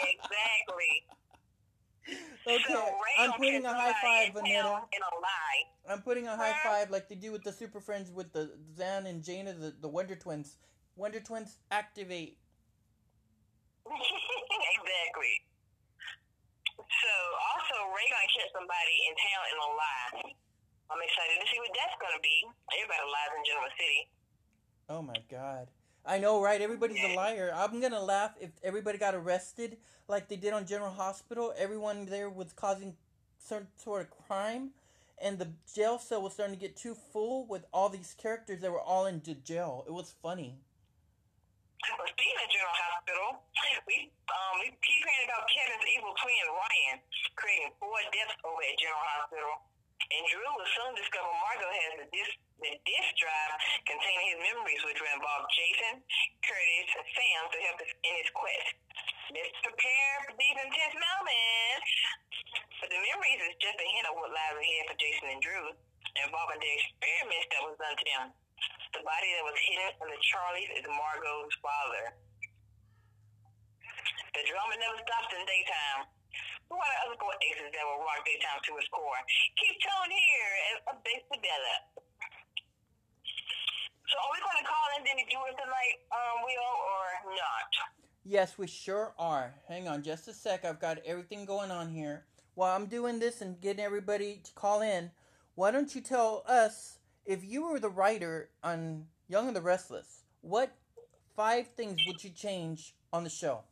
exactly. 0.08 1.04
Okay, 2.48 2.58
so 2.66 2.82
I'm 3.18 3.32
putting 3.32 3.64
a 3.66 3.72
high 3.72 3.92
five, 4.02 4.34
Vanetta. 4.34 4.80
I'm 5.88 6.02
putting 6.02 6.26
a 6.26 6.36
high 6.36 6.54
five 6.64 6.90
like 6.90 7.08
they 7.08 7.14
do 7.14 7.30
with 7.30 7.44
the 7.44 7.52
Super 7.52 7.80
Friends 7.80 8.10
with 8.10 8.32
the 8.32 8.50
Zan 8.76 9.06
and 9.06 9.22
Jayna, 9.22 9.58
the, 9.60 9.74
the 9.80 9.86
Wonder 9.88 10.16
Twins. 10.16 10.56
Wonder 10.96 11.20
Twins 11.20 11.58
activate. 11.70 12.38
exactly. 13.86 15.34
So 16.76 17.12
also 17.54 17.76
Ray 17.94 18.08
gonna 18.08 18.30
catch 18.32 18.50
somebody 18.56 18.96
in 19.06 19.12
town 19.20 19.44
in 19.52 19.56
a 19.60 19.70
lie. 19.76 20.32
I'm 20.90 20.98
excited 20.98 21.38
to 21.38 21.46
see 21.46 21.58
what 21.62 21.70
that's 21.70 21.96
gonna 22.02 22.22
be. 22.22 22.42
Everybody 22.74 23.04
lies 23.06 23.32
in 23.38 23.42
Genoa 23.46 23.70
City. 23.78 24.00
Oh 24.90 25.02
my 25.02 25.20
god. 25.30 25.70
I 26.04 26.18
know, 26.18 26.42
right? 26.42 26.60
Everybody's 26.60 26.98
a 27.04 27.14
liar. 27.14 27.52
I'm 27.54 27.80
gonna 27.80 28.02
laugh 28.02 28.34
if 28.40 28.50
everybody 28.64 28.98
got 28.98 29.14
arrested 29.14 29.78
like 30.08 30.28
they 30.28 30.36
did 30.36 30.52
on 30.52 30.66
General 30.66 30.90
Hospital. 30.90 31.54
Everyone 31.56 32.06
there 32.06 32.28
was 32.28 32.52
causing 32.52 32.96
some 33.38 33.68
sort 33.76 34.02
of 34.02 34.10
crime, 34.26 34.70
and 35.22 35.38
the 35.38 35.48
jail 35.72 35.98
cell 35.98 36.22
was 36.22 36.34
starting 36.34 36.56
to 36.56 36.60
get 36.60 36.76
too 36.76 36.96
full 37.12 37.46
with 37.46 37.64
all 37.72 37.88
these 37.88 38.14
characters 38.18 38.60
that 38.62 38.72
were 38.72 38.80
all 38.80 39.06
in 39.06 39.22
jail. 39.44 39.84
It 39.86 39.92
was 39.92 40.12
funny. 40.22 40.58
Well, 41.86 42.08
speaking 42.10 42.36
of 42.36 42.50
General 42.50 42.76
Hospital, 42.76 43.28
we 43.86 44.10
um 44.26 44.52
we 44.60 44.66
keep 44.82 45.00
hearing 45.06 45.26
about 45.30 45.46
Kevin's 45.48 45.86
evil 45.96 46.12
twin 46.18 46.46
Ryan 46.50 46.96
creating 47.36 47.72
four 47.78 47.96
deaths 48.12 48.36
over 48.44 48.60
at 48.60 48.76
General 48.76 49.06
Hospital, 49.16 49.54
and 50.08 50.22
Drew 50.32 50.50
will 50.56 50.70
soon 50.72 50.92
discover 50.96 51.28
Margaux 51.28 51.74
has 51.74 51.92
the 52.00 52.08
disc 52.08 52.34
the 52.60 52.76
disk 52.76 53.10
drive 53.16 53.52
containing 53.88 54.36
his 54.36 54.40
memories, 54.52 54.82
which 54.84 55.00
will 55.00 55.16
involve 55.16 55.48
Jason, 55.48 56.04
Curtis, 56.44 56.88
and 56.92 57.08
Sam 57.08 57.42
to 57.48 57.58
help 57.64 57.78
us 57.80 57.92
in 58.04 58.12
his 58.20 58.30
quest. 58.36 58.68
Let's 59.32 59.56
prepare 59.64 60.12
for 60.28 60.34
these 60.36 60.58
intense 60.60 60.92
moments. 60.92 61.88
But 62.84 62.92
the 62.92 63.00
memories 63.00 63.40
is 63.48 63.56
just 63.64 63.80
a 63.80 63.88
hint 63.96 64.12
of 64.12 64.16
what 64.20 64.28
lies 64.28 64.60
ahead 64.60 64.84
for 64.92 64.96
Jason 65.00 65.26
and 65.32 65.40
Drew, 65.40 65.72
involving 66.20 66.60
the 66.60 66.72
experiments 66.76 67.48
that 67.48 67.62
was 67.64 67.76
done 67.80 67.96
to 67.96 68.06
them. 68.12 68.24
The 68.92 69.02
body 69.08 69.28
that 69.40 69.44
was 69.48 69.56
hidden 69.56 69.90
in 70.04 70.08
the 70.12 70.20
Charlies 70.20 70.70
is 70.76 70.84
Margaux's 70.84 71.56
father. 71.64 72.04
The 74.36 74.44
drama 74.44 74.74
never 74.76 75.00
stops 75.00 75.32
in 75.32 75.42
daytime. 75.48 76.19
Are 76.70 76.78
the 76.78 77.00
other 77.02 77.18
four 77.18 77.34
exes 77.42 77.70
that 77.74 77.82
will 77.82 77.98
rock 78.06 78.22
daytime 78.22 78.62
to 78.62 78.72
its 78.78 78.86
core? 78.94 79.20
Keep 79.58 79.74
tone 79.82 80.10
here 80.10 80.52
as 80.70 80.76
updates 80.94 81.26
develop. 81.34 81.82
So 84.06 84.14
are 84.18 84.30
we 84.30 84.38
going 84.38 84.58
to 84.62 84.66
call 84.66 84.86
in 84.98 85.02
Denny 85.02 85.26
Jewel 85.26 85.50
tonight, 85.58 85.96
um, 86.14 86.46
Will, 86.46 86.70
or 86.86 87.34
not? 87.34 87.70
Yes, 88.24 88.58
we 88.58 88.66
sure 88.66 89.14
are. 89.18 89.54
Hang 89.66 89.88
on 89.88 90.02
just 90.02 90.28
a 90.28 90.32
sec. 90.32 90.64
I've 90.64 90.80
got 90.80 90.98
everything 91.04 91.44
going 91.44 91.70
on 91.70 91.90
here. 91.90 92.24
While 92.54 92.76
I'm 92.76 92.86
doing 92.86 93.18
this 93.18 93.40
and 93.40 93.60
getting 93.60 93.84
everybody 93.84 94.40
to 94.44 94.52
call 94.52 94.80
in, 94.80 95.10
why 95.54 95.70
don't 95.70 95.94
you 95.94 96.00
tell 96.00 96.44
us 96.46 96.98
if 97.26 97.44
you 97.44 97.66
were 97.66 97.80
the 97.80 97.88
writer 97.88 98.50
on 98.62 99.06
Young 99.28 99.48
and 99.48 99.56
the 99.56 99.60
Restless, 99.60 100.22
what 100.40 100.72
five 101.34 101.68
things 101.68 101.98
would 102.06 102.22
you 102.22 102.30
change 102.30 102.94
on 103.12 103.24
the 103.24 103.30
show? 103.30 103.62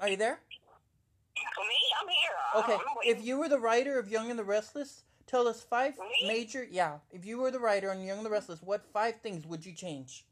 Are 0.00 0.08
you 0.08 0.16
there? 0.16 0.38
For 1.54 1.64
me, 1.64 1.76
I'm 2.00 2.08
here. 2.08 2.76
Okay, 2.76 2.84
if 3.04 3.24
you 3.24 3.38
were 3.38 3.48
the 3.48 3.58
writer 3.58 3.98
of 3.98 4.08
Young 4.08 4.30
and 4.30 4.38
the 4.38 4.44
Restless, 4.44 5.02
tell 5.26 5.48
us 5.48 5.62
five 5.62 5.98
Me? 5.98 6.28
major. 6.28 6.66
Yeah, 6.70 6.98
if 7.10 7.24
you 7.24 7.38
were 7.38 7.50
the 7.50 7.58
writer 7.58 7.90
on 7.90 8.02
Young 8.02 8.18
and 8.18 8.26
the 8.26 8.30
Restless, 8.30 8.62
what 8.62 8.86
five 8.92 9.20
things 9.20 9.46
would 9.46 9.66
you 9.66 9.72
change? 9.72 10.24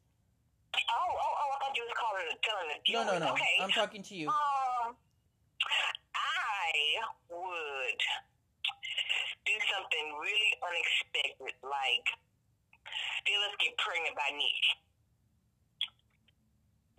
Oh, 0.75 0.79
oh, 0.79 1.11
oh, 1.11 1.49
I 1.55 1.59
thought 1.59 1.77
you 1.77 1.83
was 1.83 1.95
calling 1.99 2.27
the 2.31 2.37
telling 2.43 2.69
the 2.71 2.79
No, 2.93 3.19
no, 3.19 3.27
no. 3.27 3.33
Okay. 3.33 3.55
I'm 3.61 3.71
talking 3.71 4.03
to 4.03 4.15
you. 4.15 4.29
Um, 4.29 4.95
I 6.15 6.71
would 7.31 8.03
do 9.47 9.57
something 9.67 10.07
really 10.21 10.53
unexpected, 10.63 11.55
like 11.63 12.07
Phyllis 13.27 13.55
get 13.59 13.75
pregnant 13.79 14.15
by 14.15 14.31
Nick. 14.31 14.63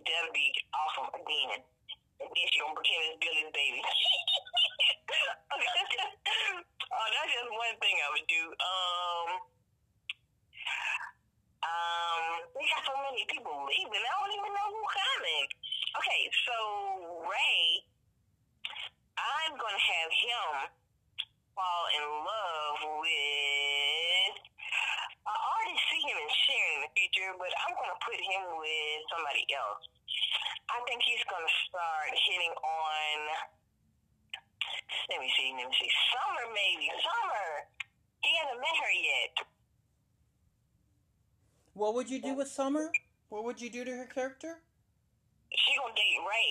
That'll 0.04 0.32
be 0.32 0.52
awesome 0.72 1.12
again. 1.16 1.60
And 2.18 2.28
then 2.34 2.46
she 2.50 2.58
gonna 2.58 2.74
pretend 2.74 3.14
it's 3.14 3.18
Billy's 3.22 3.52
baby. 3.54 3.78
oh, 6.90 7.06
that's 7.14 7.30
just 7.30 7.50
one 7.54 7.76
thing 7.78 7.96
I 8.02 8.08
would 8.10 8.26
do. 8.26 8.44
Um, 8.58 9.28
um, 11.62 12.22
we 12.58 12.66
got 12.66 12.82
so 12.90 12.94
many 13.06 13.22
people 13.30 13.54
leaving. 13.70 14.02
I 14.02 14.14
don't 14.18 14.34
even 14.34 14.50
know 14.50 14.68
who's 14.74 14.90
coming. 14.98 15.46
Okay, 15.94 16.22
so 16.42 16.56
Ray, 17.22 17.86
I'm 19.18 19.54
gonna 19.54 19.78
have 19.78 20.10
him 20.10 20.50
fall 21.54 21.84
in 21.98 22.04
love 22.22 22.78
with. 23.02 24.34
I 25.22 25.34
already 25.34 25.78
see 25.86 26.02
him 26.02 26.18
in 26.18 26.30
Sharon 26.34 26.74
in 26.74 26.80
the 26.82 26.92
future, 26.98 27.30
but 27.38 27.50
I'm 27.62 27.74
gonna 27.78 28.00
put 28.02 28.18
him 28.18 28.42
with 28.58 29.00
somebody 29.10 29.46
else. 29.54 29.97
I 30.68 30.78
think 30.84 31.00
he's 31.02 31.24
gonna 31.28 31.54
start 31.68 32.12
hitting 32.28 32.52
on. 32.52 33.18
Let 35.10 35.20
me 35.20 35.28
see. 35.36 35.52
Let 35.56 35.68
me 35.68 35.74
see. 35.80 35.90
Summer, 36.12 36.44
maybe. 36.52 36.86
Summer. 37.00 37.48
He 38.20 38.30
hasn't 38.36 38.60
met 38.60 38.76
her 38.76 38.92
yet. 38.92 39.32
What 41.72 41.94
would 41.94 42.10
you 42.10 42.20
do 42.20 42.34
with 42.34 42.48
Summer? 42.48 42.90
What 43.28 43.44
would 43.44 43.60
you 43.60 43.70
do 43.70 43.84
to 43.84 43.92
her 43.92 44.06
character? 44.06 44.60
She 45.52 45.78
gonna 45.78 45.94
date 45.94 46.20
Ray. 46.26 46.50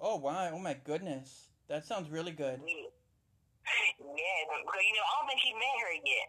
Oh 0.00 0.16
wow! 0.16 0.50
Oh 0.52 0.58
my 0.58 0.74
goodness, 0.74 1.48
that 1.68 1.86
sounds 1.86 2.10
really 2.10 2.32
good. 2.32 2.60
Yeah, 2.64 2.90
yeah, 4.00 4.40
because 4.50 4.82
you 4.82 4.94
know 4.94 5.06
I 5.06 5.12
don't 5.20 5.28
think 5.30 5.40
he 5.42 5.52
met 5.54 5.76
her 5.84 5.94
yet. 6.02 6.28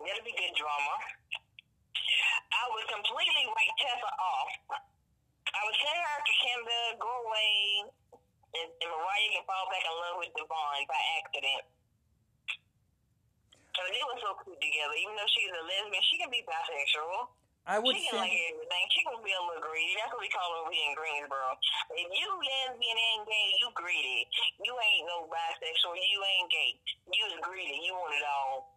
That'll 0.00 0.24
be 0.24 0.32
good 0.36 0.54
drama. 0.56 0.96
I 2.50 2.64
would 2.72 2.88
completely 2.88 3.44
write 3.48 3.74
Tessa 3.80 4.10
off. 4.18 4.52
I 5.50 5.60
would 5.66 5.78
send 5.78 5.98
her 5.98 6.18
to 6.22 6.34
Canada, 6.38 6.78
go 7.02 7.10
away, 7.26 7.52
and, 8.54 8.68
and 8.70 8.88
Mariah 8.90 9.30
can 9.34 9.44
fall 9.46 9.66
back 9.66 9.82
in 9.82 9.94
love 9.98 10.16
with 10.22 10.30
Devon 10.38 10.82
by 10.86 11.00
accident. 11.18 11.64
So 13.74 13.80
they 13.86 14.02
were 14.02 14.18
so 14.20 14.30
cute 14.44 14.60
together. 14.60 14.94
Even 14.98 15.14
though 15.14 15.30
she's 15.30 15.50
a 15.50 15.62
lesbian, 15.62 16.02
she 16.10 16.16
can 16.18 16.30
be 16.30 16.42
bisexual. 16.42 17.32
I 17.68 17.78
would 17.78 17.94
she 17.94 18.02
can 18.08 18.18
send. 18.18 18.26
like 18.26 18.34
everything. 18.50 18.84
She 18.90 19.00
can 19.06 19.20
be 19.22 19.30
a 19.30 19.42
little 19.42 19.62
greedy. 19.62 19.94
That's 19.96 20.10
what 20.10 20.22
we 20.22 20.30
call 20.32 20.48
her 20.52 20.58
over 20.66 20.74
here 20.74 20.90
in 20.90 20.94
Greensboro. 20.96 21.54
If 21.94 22.08
you 22.10 22.28
lesbian 22.28 22.98
and 22.98 23.22
gay, 23.24 23.48
you 23.62 23.68
greedy. 23.78 24.26
You 24.60 24.72
ain't 24.74 25.06
no 25.06 25.30
bisexual. 25.30 25.94
You 25.96 26.20
ain't 26.20 26.50
gay. 26.50 26.70
You 27.14 27.24
is 27.30 27.38
greedy. 27.40 27.78
You 27.86 27.94
want 27.94 28.16
it 28.16 28.26
all. 28.26 28.74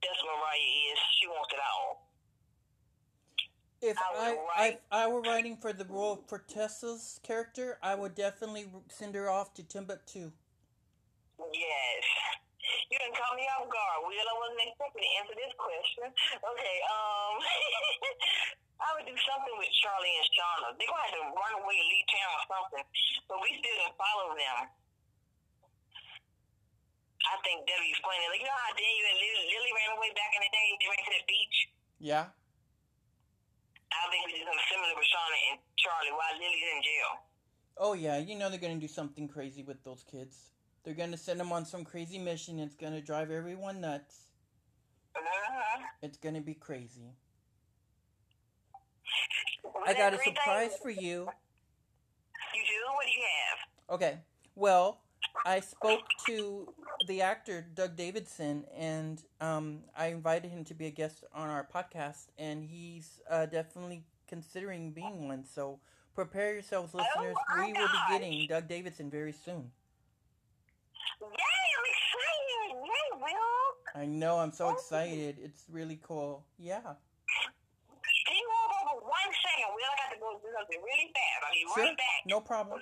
That's 0.00 0.20
what 0.22 0.36
Mariah 0.40 0.94
is. 0.94 1.00
She 1.18 1.26
wants 1.26 1.50
it 1.50 1.60
all. 1.60 2.07
If 3.80 3.96
I 3.96 4.36
I, 4.56 4.66
if 4.68 4.78
I 4.90 5.06
were 5.06 5.22
writing 5.22 5.56
for 5.56 5.72
the 5.72 5.84
role 5.84 6.24
for 6.26 6.38
Tessa's 6.38 7.20
character, 7.22 7.78
I 7.82 7.94
would 7.94 8.14
definitely 8.14 8.66
send 8.90 9.14
her 9.14 9.30
off 9.30 9.54
to 9.54 9.62
Timbuktu. 9.62 10.32
Yes. 11.38 12.02
You 12.90 12.98
done 12.98 13.14
caught 13.14 13.36
me 13.38 13.46
off 13.54 13.70
guard, 13.70 13.98
Will. 14.02 14.18
I 14.18 14.34
wasn't 14.34 14.64
expecting 14.66 15.04
to 15.06 15.12
answer 15.22 15.36
this 15.38 15.54
question. 15.54 16.08
Okay, 16.40 16.76
um, 16.90 17.34
I 18.84 18.88
would 18.96 19.06
do 19.06 19.14
something 19.14 19.56
with 19.60 19.72
Charlie 19.78 20.14
and 20.16 20.28
Shauna. 20.34 20.68
They're 20.74 20.88
going 20.88 20.98
to 20.98 21.08
have 21.08 21.16
to 21.20 21.24
run 21.36 21.52
away, 21.62 21.78
leave 21.78 22.08
town 22.10 22.30
or 22.34 22.44
something, 22.48 22.84
but 23.30 23.38
we 23.44 23.50
still 23.60 23.76
can 23.78 23.94
follow 23.94 24.34
them. 24.34 24.58
I 27.28 27.34
think 27.44 27.68
that'd 27.68 27.84
be 27.84 27.92
funny. 28.00 28.24
Like, 28.32 28.40
you 28.40 28.48
know 28.48 28.56
how 28.56 28.72
Daniel 28.72 29.06
and 29.12 29.18
Lily, 29.20 29.44
Lily 29.52 29.72
ran 29.76 29.90
away 29.98 30.10
back 30.16 30.32
in 30.32 30.40
the 30.40 30.52
day? 30.54 30.66
They 30.80 30.88
ran 30.88 31.02
to 31.04 31.12
the 31.12 31.26
beach? 31.28 31.58
Yeah. 32.00 32.24
I 33.92 34.10
think 34.10 34.26
we 34.26 34.32
do 34.32 34.44
something 34.44 34.68
similar 34.70 34.94
with 34.96 35.08
Shauna 35.08 35.38
and 35.52 35.58
Charlie 35.76 36.12
while 36.12 36.34
Lily's 36.36 36.68
in 36.76 36.80
jail. 36.82 37.10
Oh 37.78 37.92
yeah, 37.94 38.18
you 38.18 38.36
know 38.36 38.50
they're 38.50 38.58
gonna 38.58 38.76
do 38.76 38.88
something 38.88 39.28
crazy 39.28 39.62
with 39.62 39.82
those 39.84 40.04
kids. 40.10 40.50
They're 40.84 40.94
gonna 40.94 41.16
send 41.16 41.40
them 41.40 41.52
on 41.52 41.64
some 41.64 41.84
crazy 41.84 42.18
mission. 42.18 42.58
It's 42.58 42.74
gonna 42.74 43.00
drive 43.00 43.30
everyone 43.30 43.80
nuts. 43.80 44.28
Uh-huh. 45.16 45.82
It's 46.02 46.18
gonna 46.18 46.40
be 46.40 46.54
crazy. 46.54 47.14
Was 49.64 49.84
I 49.86 49.94
got 49.94 50.14
a 50.14 50.18
surprise 50.18 50.70
things? 50.70 50.80
for 50.82 50.90
you. 50.90 51.28
You 52.54 52.62
do? 52.64 52.80
What 52.94 53.04
do 53.04 53.10
you 53.10 53.24
have? 53.38 53.94
Okay. 53.94 54.18
Well, 54.54 55.00
I 55.46 55.60
spoke 55.60 56.02
to 56.26 56.72
the 57.06 57.22
actor 57.22 57.66
Doug 57.74 57.96
Davidson, 57.96 58.64
and 58.76 59.22
um, 59.40 59.80
I 59.96 60.08
invited 60.08 60.50
him 60.50 60.64
to 60.64 60.74
be 60.74 60.86
a 60.86 60.90
guest 60.90 61.24
on 61.32 61.48
our 61.48 61.66
podcast, 61.72 62.26
and 62.38 62.64
he's 62.64 63.20
uh, 63.30 63.46
definitely 63.46 64.04
considering 64.26 64.90
being 64.92 65.28
one. 65.28 65.44
So 65.44 65.78
prepare 66.14 66.52
yourselves, 66.54 66.92
listeners. 66.94 67.36
my 67.56 67.66
we 67.66 67.72
will 67.72 67.88
be 67.88 67.98
getting 68.18 68.46
Doug 68.48 68.68
Davidson 68.68 69.10
very 69.10 69.32
soon. 69.32 69.70
Yay, 71.20 71.26
I'm 71.28 71.84
excited. 71.88 72.84
Yay, 72.84 73.22
Will. 73.22 74.02
I 74.02 74.06
know. 74.06 74.38
I'm 74.38 74.52
so 74.52 74.70
excited. 74.70 75.36
It's 75.42 75.64
really 75.70 75.98
cool. 76.02 76.44
Yeah. 76.58 76.80
Can 76.80 78.36
you 78.36 78.48
hold 78.52 78.98
over 78.98 79.00
one 79.06 79.32
second, 79.42 79.70
Will? 79.74 79.90
I 79.90 79.96
got 80.08 80.14
to 80.14 80.20
go 80.20 80.38
do 80.42 80.48
something 80.58 80.80
really 80.82 81.10
fast. 81.14 81.44
I'll 81.46 81.52
be 81.52 81.64
Sure. 81.74 81.84
right 81.84 81.96
back. 81.96 82.26
No 82.26 82.40
problem. 82.40 82.80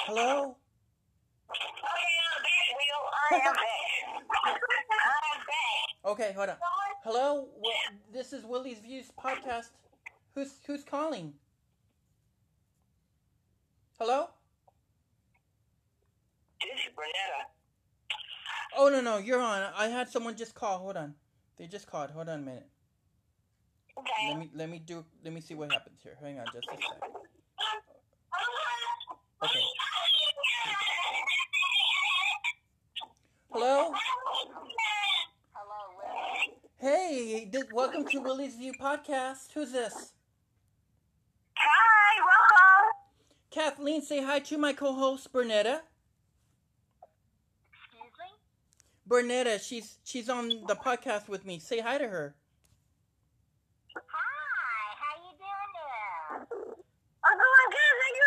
Hello? 0.00 0.56
Okay, 1.50 2.14
I'm 2.24 2.42
back, 2.42 2.68
Will. 2.74 3.04
I 3.30 3.48
am 3.48 3.54
back. 3.54 4.46
I'm 4.46 5.40
back. 5.40 6.12
Okay, 6.12 6.32
hold 6.34 6.48
on. 6.50 6.56
Hello? 7.04 7.48
Wha- 7.56 7.72
This 8.12 8.32
is 8.32 8.44
Willie's 8.44 8.78
Views 8.80 9.10
podcast. 9.22 9.70
Who's 10.34 10.52
who's 10.66 10.84
calling? 10.84 11.32
Hello? 13.98 14.28
This 16.60 16.70
is 16.86 16.92
Bernetta. 16.94 17.44
Oh 18.76 18.88
no 18.88 19.00
no, 19.00 19.17
you're 19.28 19.40
on. 19.40 19.62
I 19.76 19.88
had 19.88 20.08
someone 20.08 20.36
just 20.36 20.54
call. 20.54 20.78
Hold 20.78 20.96
on. 20.96 21.14
They 21.58 21.66
just 21.66 21.86
called. 21.86 22.10
Hold 22.10 22.30
on 22.30 22.40
a 22.40 22.42
minute. 22.42 22.66
Okay. 23.98 24.28
Let 24.28 24.38
me 24.38 24.50
let 24.54 24.70
me 24.70 24.78
do 24.78 25.04
let 25.22 25.34
me 25.34 25.40
see 25.40 25.54
what 25.54 25.70
happens 25.70 26.00
here. 26.02 26.16
Hang 26.20 26.38
on 26.38 26.46
just 26.46 26.66
a 26.66 26.76
sec. 26.76 27.02
Okay. 29.44 29.60
Hello? 33.52 33.92
Hello, 35.52 35.80
Will. 35.96 36.54
Hey, 36.78 37.50
welcome 37.72 38.06
to 38.06 38.20
Willie's 38.20 38.56
View 38.56 38.72
podcast. 38.80 39.52
Who's 39.52 39.72
this? 39.72 40.12
Hi, 41.56 42.20
welcome. 42.20 42.88
Kathleen, 43.50 44.02
say 44.02 44.22
hi 44.22 44.38
to 44.40 44.58
my 44.58 44.72
co-host 44.72 45.32
Bernetta. 45.32 45.80
Excuse 47.72 48.12
me? 48.18 48.28
Bernetta, 49.08 49.58
she's 49.60 49.98
she's 50.04 50.28
on 50.28 50.48
the 50.66 50.76
podcast 50.76 51.28
with 51.28 51.46
me. 51.46 51.58
Say 51.58 51.80
hi 51.80 51.96
to 51.98 52.06
her. 52.06 52.34
Hi, 53.96 54.00
how 55.00 55.16
you 55.24 55.32
doing 55.38 55.72
there? 55.74 56.46
I'm 57.24 57.36
doing 57.38 57.68
good. 57.70 57.94
How 58.02 58.10
you 58.18 58.26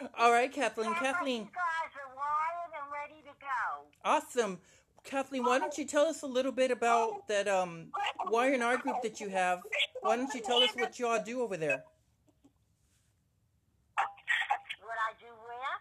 doing? 0.00 0.10
All 0.18 0.32
right, 0.32 0.50
Kathleen. 0.52 0.94
Kathleen, 0.94 1.42
You 1.42 1.48
guys 1.48 1.92
are 2.00 2.10
wired 2.16 2.72
and 2.80 2.90
ready 2.92 3.22
to 3.22 3.34
go. 3.38 3.86
awesome. 4.04 4.58
Kathleen, 5.04 5.44
why 5.44 5.58
don't 5.58 5.76
you 5.76 5.84
tell 5.84 6.06
us 6.06 6.22
a 6.22 6.26
little 6.26 6.52
bit 6.52 6.70
about 6.70 7.26
that 7.28 7.48
um 7.48 7.88
Y&R 8.30 8.76
group 8.78 9.02
that 9.02 9.20
you 9.20 9.28
have? 9.28 9.60
Why 10.00 10.16
don't 10.16 10.32
you 10.32 10.40
tell 10.40 10.58
us 10.62 10.70
what 10.74 10.98
y'all 10.98 11.22
do 11.22 11.42
over 11.42 11.56
there? 11.56 11.82
What 14.80 14.96
I 15.08 15.12
do 15.20 15.26
where? 15.26 15.78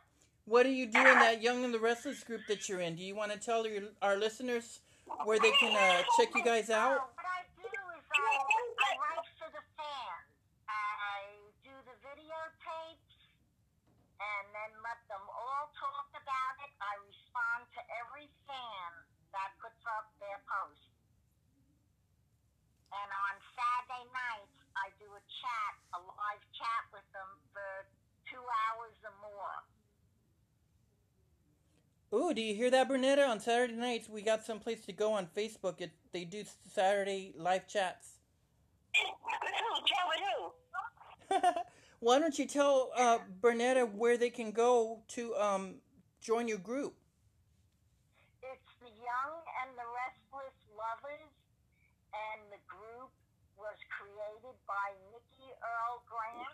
What 0.52 0.68
do 0.68 0.76
you 0.76 0.84
do 0.84 1.00
in 1.00 1.16
that 1.24 1.40
Young 1.40 1.64
and 1.64 1.72
the 1.72 1.80
Restless 1.80 2.28
group 2.28 2.44
that 2.52 2.68
you're 2.68 2.84
in? 2.84 3.00
Do 3.00 3.08
you 3.08 3.16
want 3.16 3.32
to 3.32 3.40
tell 3.40 3.64
your, 3.64 3.88
our 4.04 4.20
listeners 4.20 4.84
where 5.24 5.40
they 5.40 5.56
can 5.56 5.72
uh, 5.72 6.04
check 6.20 6.28
you 6.36 6.44
guys 6.44 6.68
out? 6.68 7.08
what 7.16 7.24
I 7.24 7.48
do 7.56 7.72
is 7.72 8.04
I, 8.12 8.36
I 8.36 8.92
write 9.00 9.32
for 9.40 9.48
the 9.48 9.64
fans. 9.80 10.28
I 10.68 11.40
do 11.64 11.72
the 11.88 11.96
videotapes 12.04 13.16
and 14.20 14.44
then 14.52 14.72
let 14.84 15.00
them 15.08 15.24
all 15.24 15.72
talk 15.80 16.12
about 16.20 16.56
it. 16.68 16.72
I 16.84 17.00
respond 17.08 17.72
to 17.72 17.82
every 18.04 18.28
fan 18.44 18.92
that 19.32 19.56
puts 19.64 19.80
up 19.88 20.12
their 20.20 20.44
post. 20.52 20.92
And 22.92 23.08
on 23.08 23.34
Saturday 23.56 24.04
nights, 24.12 24.60
I 24.76 24.92
do 25.00 25.08
a 25.16 25.24
chat, 25.24 25.74
a 25.96 26.00
live 26.04 26.44
chat 26.60 26.84
with 26.92 27.08
them 27.16 27.40
for 27.56 27.88
two 28.28 28.44
hours 28.68 29.00
or 29.08 29.16
more. 29.24 29.64
Ooh, 32.14 32.34
do 32.34 32.42
you 32.42 32.54
hear 32.54 32.70
that, 32.72 32.90
Bernetta? 32.90 33.26
On 33.30 33.40
Saturday 33.40 33.74
nights, 33.74 34.10
we 34.10 34.22
got 34.22 34.44
some 34.44 34.60
place 34.60 34.84
to 34.86 34.92
go 34.92 35.14
on 35.14 35.28
Facebook. 35.28 35.80
It, 35.80 35.92
they 36.12 36.26
do 36.26 36.44
Saturday 36.74 37.32
live 37.38 37.68
chats. 37.68 38.20
With 38.92 39.56
who? 39.56 39.72
Chat 39.88 40.06
with 40.12 41.54
who? 41.56 41.62
Why 42.06 42.20
don't 42.20 42.38
you 42.38 42.46
tell 42.46 42.92
uh, 42.98 43.20
Bernetta 43.40 43.88
where 43.96 44.18
they 44.18 44.30
can 44.30 44.52
go 44.52 45.00
to 45.16 45.36
um, 45.36 45.76
join 46.20 46.50
your 46.50 46.58
group? 46.58 46.96
It's 48.44 48.72
the 48.84 48.92
Young 48.92 49.36
and 49.64 49.72
the 49.80 49.88
Restless 49.88 50.58
Lovers, 50.76 51.32
and 52.12 52.44
the 52.52 52.60
group 52.68 53.08
was 53.56 53.80
created 53.88 54.58
by 54.68 54.92
Nikki 55.16 55.48
Earl 55.64 56.04
Grant. 56.12 56.52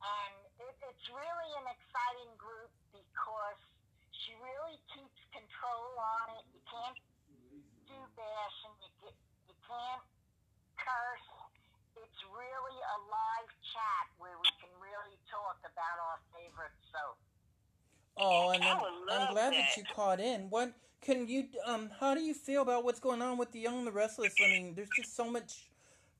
And 0.00 0.34
it, 0.64 0.76
it's 0.80 1.06
really 1.12 1.50
an 1.60 1.68
exciting 1.76 2.32
group 2.40 2.72
because 3.16 3.60
she 4.12 4.36
really 4.36 4.76
keeps 4.92 5.20
control 5.32 5.96
on 5.96 6.36
it. 6.36 6.44
You 6.52 6.60
can't 6.68 7.00
do 7.88 7.96
bashing, 8.12 8.76
you, 8.84 8.92
ca- 9.00 9.20
you 9.48 9.56
can't 9.64 10.04
curse. 10.76 11.28
It's 11.96 12.20
really 12.28 12.76
a 12.76 12.98
live 13.08 13.52
chat 13.72 14.04
where 14.20 14.36
we 14.36 14.52
can 14.60 14.68
really 14.84 15.16
talk 15.32 15.56
about 15.64 15.96
our 15.96 16.20
favorite 16.36 16.76
soap. 16.92 17.16
Oh, 18.20 18.52
and 18.52 18.60
I 18.60 18.76
I'm, 18.76 18.80
I'm 19.08 19.32
glad 19.32 19.56
that. 19.56 19.72
that. 19.72 19.76
you 19.76 19.84
caught 19.96 20.20
in. 20.20 20.52
What 20.52 20.76
can 21.00 21.28
you 21.28 21.48
um? 21.64 21.90
How 22.00 22.14
do 22.14 22.20
you 22.20 22.34
feel 22.34 22.62
about 22.62 22.84
what's 22.84 23.00
going 23.00 23.22
on 23.22 23.36
with 23.36 23.52
the 23.52 23.60
Young 23.60 23.78
and 23.78 23.86
the 23.86 23.92
Restless? 23.92 24.34
I 24.40 24.48
mean, 24.48 24.74
there's 24.74 24.88
just 24.90 25.16
so 25.16 25.30
much 25.30 25.68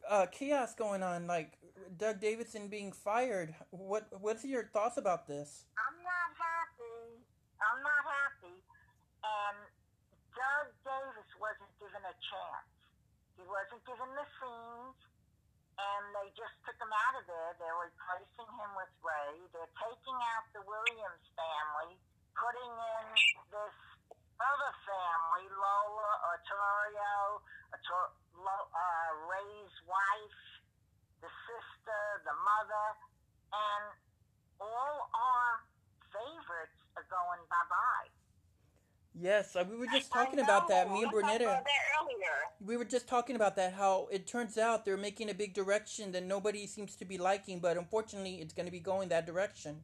uh, 0.08 0.26
chaos 0.26 0.74
going 0.74 1.02
on. 1.02 1.26
Like 1.26 1.58
Doug 1.96 2.20
Davidson 2.20 2.68
being 2.68 2.92
fired. 2.92 3.54
What 3.70 4.08
What's 4.20 4.44
your 4.44 4.64
thoughts 4.64 4.96
about 4.96 5.26
this? 5.26 5.64
I'm 5.76 5.96
not 6.04 6.30
happy. 6.36 7.24
I'm 7.60 7.80
not 7.82 8.04
happy. 8.04 8.56
And 9.26 9.58
Doug 10.38 10.66
Davis 10.86 11.30
wasn't 11.42 11.72
given 11.82 12.02
a 12.06 12.14
chance. 12.14 12.70
He 13.34 13.44
wasn't 13.44 13.82
given 13.84 14.08
the 14.14 14.26
scenes, 14.38 14.98
and 15.76 16.02
they 16.14 16.28
just 16.38 16.54
took 16.64 16.78
him 16.78 16.92
out 16.94 17.14
of 17.20 17.24
there. 17.28 17.50
They're 17.60 17.82
replacing 17.82 18.48
him 18.48 18.70
with 18.78 18.92
Ray. 19.02 19.34
They're 19.52 19.74
taking 19.82 20.18
out 20.36 20.44
the 20.56 20.62
Williams 20.64 21.24
family, 21.36 21.98
putting 22.38 22.72
in 22.72 23.06
this 23.52 23.76
other 24.40 24.72
family, 24.84 25.46
Lola 25.52 26.10
Artorio, 26.32 27.40
Artor- 27.72 28.14
Lo- 28.36 28.70
uh, 28.72 29.10
Ray's 29.28 29.76
wife, 29.88 30.40
the 31.24 31.32
sister, 31.48 32.02
the 32.24 32.36
mother, 32.44 32.86
and 33.52 33.84
all 34.60 34.96
our 35.12 35.50
favorites 36.12 36.78
are 36.96 37.08
going 37.08 37.40
bye 37.48 37.68
bye. 37.68 38.15
Yes, 39.18 39.56
uh, 39.56 39.64
we 39.68 39.76
were 39.76 39.86
just 39.86 40.12
talking 40.12 40.40
about 40.40 40.68
that. 40.68 40.90
Me 40.90 41.02
and 41.02 41.10
Bernetta. 41.12 41.38
that 41.38 41.64
earlier. 42.00 42.36
We 42.60 42.76
were 42.76 42.84
just 42.84 43.08
talking 43.08 43.34
about 43.34 43.56
that. 43.56 43.72
How 43.72 44.08
it 44.12 44.26
turns 44.26 44.58
out 44.58 44.84
they're 44.84 44.98
making 44.98 45.30
a 45.30 45.34
big 45.34 45.54
direction 45.54 46.12
that 46.12 46.22
nobody 46.24 46.66
seems 46.66 46.94
to 46.96 47.04
be 47.06 47.16
liking, 47.16 47.60
but 47.60 47.78
unfortunately, 47.78 48.36
it's 48.36 48.52
going 48.52 48.66
to 48.66 48.72
be 48.72 48.80
going 48.80 49.08
that 49.08 49.24
direction. 49.26 49.82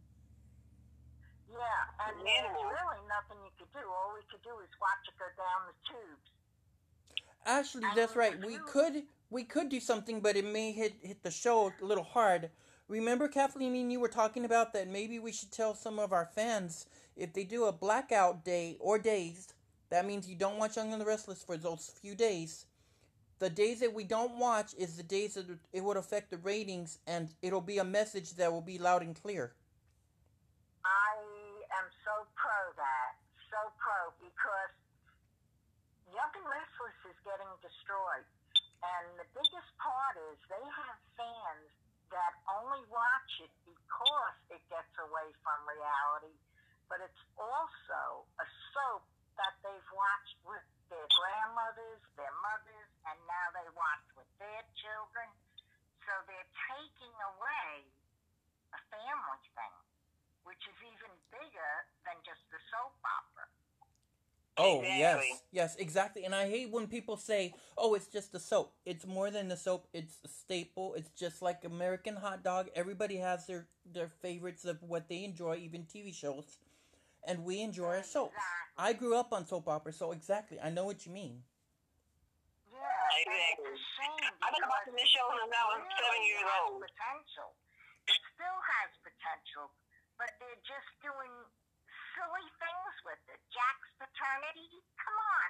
Yeah, 1.51 1.57
and 2.09 2.17
Yeah. 2.27 2.43
there's 2.43 2.63
really 2.63 3.07
nothing 3.09 3.39
you 3.45 3.51
could 3.59 3.73
do. 3.73 3.89
All 3.89 4.13
we 4.15 4.23
could 4.31 4.43
do 4.43 4.59
is 4.61 4.69
watch 4.81 5.09
it 5.09 5.19
go 5.19 5.27
down 5.37 5.67
the 5.67 5.75
tubes. 5.89 6.31
Actually, 7.47 7.85
I 7.87 7.95
that's 7.95 8.15
right. 8.17 8.39
We 8.45 8.55
you- 8.55 8.65
could 8.67 9.07
we 9.31 9.45
could 9.45 9.71
do 9.71 9.81
something, 9.81 10.21
but 10.21 10.37
it 10.37 10.45
may 10.45 10.73
hit 10.73 10.95
hit 11.03 11.23
the 11.23 11.31
show 11.31 11.73
a 11.81 11.85
little 11.85 12.05
hard. 12.05 12.51
Remember, 12.89 13.29
Kathleen, 13.29 13.75
and 13.77 13.91
you 13.91 13.99
were 14.01 14.09
talking 14.09 14.45
about 14.45 14.75
that. 14.75 14.89
Maybe 14.89 15.19
we 15.19 15.33
should 15.33 15.51
tell 15.51 15.75
some 15.75 15.99
of 15.99 16.13
our 16.13 16.27
fans 16.27 16.87
if 17.17 17.33
they 17.33 17.45
do 17.45 17.65
a 17.65 17.73
blackout 17.73 18.45
day 18.45 18.77
or 18.81 18.99
days. 18.99 19.55
That 19.91 20.07
means 20.07 20.29
you 20.29 20.37
don't 20.37 20.59
watch 20.59 20.77
Young 20.77 20.93
and 20.93 21.01
the 21.01 21.05
Restless 21.05 21.43
for 21.43 21.57
those 21.57 21.93
few 22.01 22.15
days. 22.15 22.67
The 23.39 23.51
days 23.51 23.81
that 23.81 23.93
we 23.93 24.05
don't 24.05 24.39
watch 24.39 24.73
is 24.79 24.97
the 24.97 25.03
days 25.03 25.35
that 25.35 25.47
it 25.73 25.83
would 25.83 25.97
affect 25.97 26.31
the 26.31 26.39
ratings, 26.39 26.99
and 27.07 27.35
it'll 27.43 27.61
be 27.61 27.79
a 27.79 27.85
message 27.85 28.35
that 28.39 28.53
will 28.53 28.63
be 28.63 28.79
loud 28.79 29.03
and 29.03 29.21
clear. 29.21 29.53
I 30.87 31.19
am 31.75 31.91
so 32.07 32.23
pro 32.39 32.61
that, 32.79 33.19
so 33.51 33.59
pro, 33.83 34.15
because 34.23 34.73
Young 36.07 36.33
and 36.39 36.47
Restless 36.47 36.99
is 37.11 37.19
getting 37.27 37.51
destroyed. 37.59 38.27
And 38.83 39.07
the 39.19 39.27
biggest 39.35 39.71
part 39.79 40.15
is 40.31 40.39
they 40.47 40.63
have 40.63 40.97
fans 41.19 41.71
that 42.15 42.33
only 42.47 42.83
watch 42.93 43.33
it 43.43 43.51
because 43.67 44.37
it 44.55 44.63
gets 44.71 44.95
away 45.03 45.29
from 45.43 45.59
reality, 45.67 46.35
but 46.93 47.01
it's 47.01 47.25
also 47.41 48.29
a 48.37 48.47
soap 48.77 49.09
that 49.41 49.57
they've 49.65 49.91
watched 49.97 50.37
with 50.45 50.61
their 50.93 51.09
grandmothers, 51.09 52.05
their 52.21 52.37
mothers, 52.45 52.89
and 53.09 53.17
now 53.25 53.47
they 53.57 53.65
watch 53.73 54.05
with 54.13 54.29
their 54.37 54.61
children. 54.77 55.25
So 56.05 56.13
they're 56.29 56.53
taking 56.69 57.17
away 57.33 57.89
a 58.77 58.81
family 58.93 59.41
thing 59.57 59.77
which 60.45 60.61
is 60.69 60.79
even 60.85 61.13
bigger 61.31 61.75
than 62.05 62.19
just 62.27 62.43
the 62.51 62.61
soap 62.71 62.95
opera. 63.01 63.47
Oh 64.59 64.83
Exactly. 64.83 65.31
yes, 65.31 65.43
yes, 65.51 65.77
exactly. 65.77 66.25
And 66.25 66.35
I 66.35 66.49
hate 66.49 66.71
when 66.71 66.87
people 66.87 67.17
say, 67.17 67.55
"Oh, 67.79 67.95
it's 67.95 68.07
just 68.07 68.35
a 68.35 68.39
soap." 68.39 68.75
It's 68.85 69.07
more 69.07 69.31
than 69.31 69.51
a 69.51 69.57
soap. 69.57 69.89
It's 69.95 70.19
a 70.25 70.29
staple. 70.29 70.93
It's 70.95 71.09
just 71.17 71.41
like 71.41 71.65
American 71.65 72.17
hot 72.17 72.45
dog. 72.45 72.69
Everybody 72.75 73.17
has 73.17 73.47
their 73.47 73.67
their 73.87 74.09
favorites 74.21 74.67
of 74.67 74.83
what 74.83 75.09
they 75.09 75.25
enjoy, 75.25 75.57
even 75.57 75.87
TV 75.87 76.13
shows, 76.13 76.59
and 77.27 77.45
we 77.45 77.61
enjoy 77.63 78.01
our 78.01 78.03
soaps. 78.03 78.35
Exactly. 78.35 78.79
I 78.79 78.93
grew 78.95 79.15
up 79.17 79.33
on 79.33 79.47
soap 79.47 79.69
opera, 79.69 79.93
so 79.93 80.13
exactly, 80.13 80.59
I 80.61 80.71
know 80.71 80.85
what 80.85 81.07
you 81.07 81.13
mean. 81.13 81.43
Yeah, 82.73 82.79
Exactly. 83.23 83.79
I've 84.43 84.51
been 84.57 84.65
because 84.65 84.73
watching 84.73 84.97
this 84.99 85.11
show 85.13 85.27
since 85.39 85.53
I 85.55 85.65
was 85.71 85.81
it 85.87 85.93
seven 86.03 86.23
years 86.27 86.49
old. 86.67 86.81
Potential. 86.83 87.51
it 88.11 88.21
still 88.35 88.59
has 88.59 88.91
potential, 89.07 89.71
but 90.19 90.35
they're 90.43 90.63
just 90.67 90.91
doing 91.05 91.31
silly 92.19 92.47
things 92.59 92.95
with 93.07 93.23
it. 93.31 93.41
Jack's 93.55 93.91
paternity, 94.03 94.83
come 94.99 95.17
on. 95.17 95.49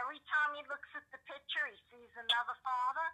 Every 0.00 0.22
time 0.30 0.56
he 0.56 0.62
looks 0.70 0.88
at 0.96 1.04
the 1.12 1.20
picture, 1.28 1.64
he 1.68 1.76
sees 1.92 2.12
another 2.16 2.56
father. 2.64 3.08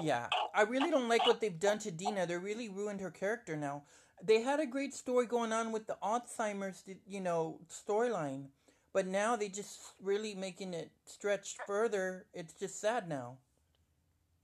Yeah, 0.00 0.28
I 0.54 0.62
really 0.62 0.90
don't 0.90 1.08
like 1.08 1.26
what 1.26 1.40
they've 1.40 1.58
done 1.58 1.78
to 1.80 1.90
Dina. 1.90 2.26
They 2.26 2.36
really 2.36 2.68
ruined 2.68 3.00
her 3.00 3.10
character 3.10 3.56
now. 3.56 3.84
They 4.24 4.40
had 4.40 4.60
a 4.60 4.66
great 4.66 4.94
story 4.94 5.26
going 5.26 5.52
on 5.52 5.72
with 5.72 5.88
the 5.88 5.96
Alzheimer's, 6.02 6.84
you 7.08 7.20
know, 7.20 7.58
storyline, 7.68 8.46
but 8.92 9.06
now 9.06 9.34
they 9.34 9.48
just 9.48 9.80
really 10.00 10.34
making 10.34 10.74
it 10.74 10.92
stretch 11.04 11.56
further. 11.66 12.26
It's 12.32 12.54
just 12.54 12.80
sad 12.80 13.08
now. 13.08 13.38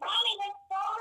Mommy, 0.02 0.34
the 0.42 0.50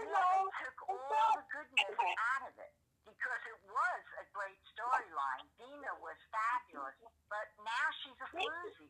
Yeah, 0.06 0.30
they 0.30 0.46
took 0.62 0.78
all 0.90 1.34
the 1.38 1.46
goodness 1.50 1.98
out 1.98 2.44
of 2.46 2.54
it 2.62 2.74
because 3.02 3.42
it 3.50 3.58
was 3.66 4.04
a 4.22 4.26
great 4.30 4.62
storyline. 4.70 5.46
Dina 5.58 5.94
was 5.98 6.18
fabulous, 6.30 6.98
but 7.34 7.50
now 7.66 7.86
she's 8.06 8.20
a 8.22 8.30
floozy. 8.30 8.90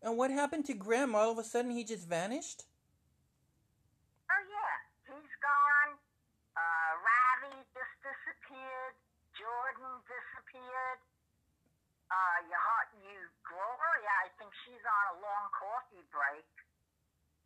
And 0.00 0.16
what 0.16 0.30
happened 0.30 0.64
to 0.66 0.74
Graham? 0.74 1.14
All 1.14 1.32
of 1.32 1.38
a 1.38 1.44
sudden, 1.44 1.72
he 1.72 1.84
just 1.84 2.08
vanished. 2.08 2.64
Oh 4.32 4.42
yeah, 4.48 4.76
he's 5.12 5.36
gone. 5.44 5.96
Uh, 6.56 6.90
Ravi 7.00 7.33
disappeared. 10.54 11.00
Uh, 12.14 12.38
you, 12.46 12.58
you, 13.10 13.18
Gloria, 13.42 14.12
I 14.22 14.30
think 14.38 14.54
she's 14.62 14.84
on 14.86 15.04
a 15.10 15.16
long 15.18 15.50
coffee 15.50 16.06
break. 16.14 16.46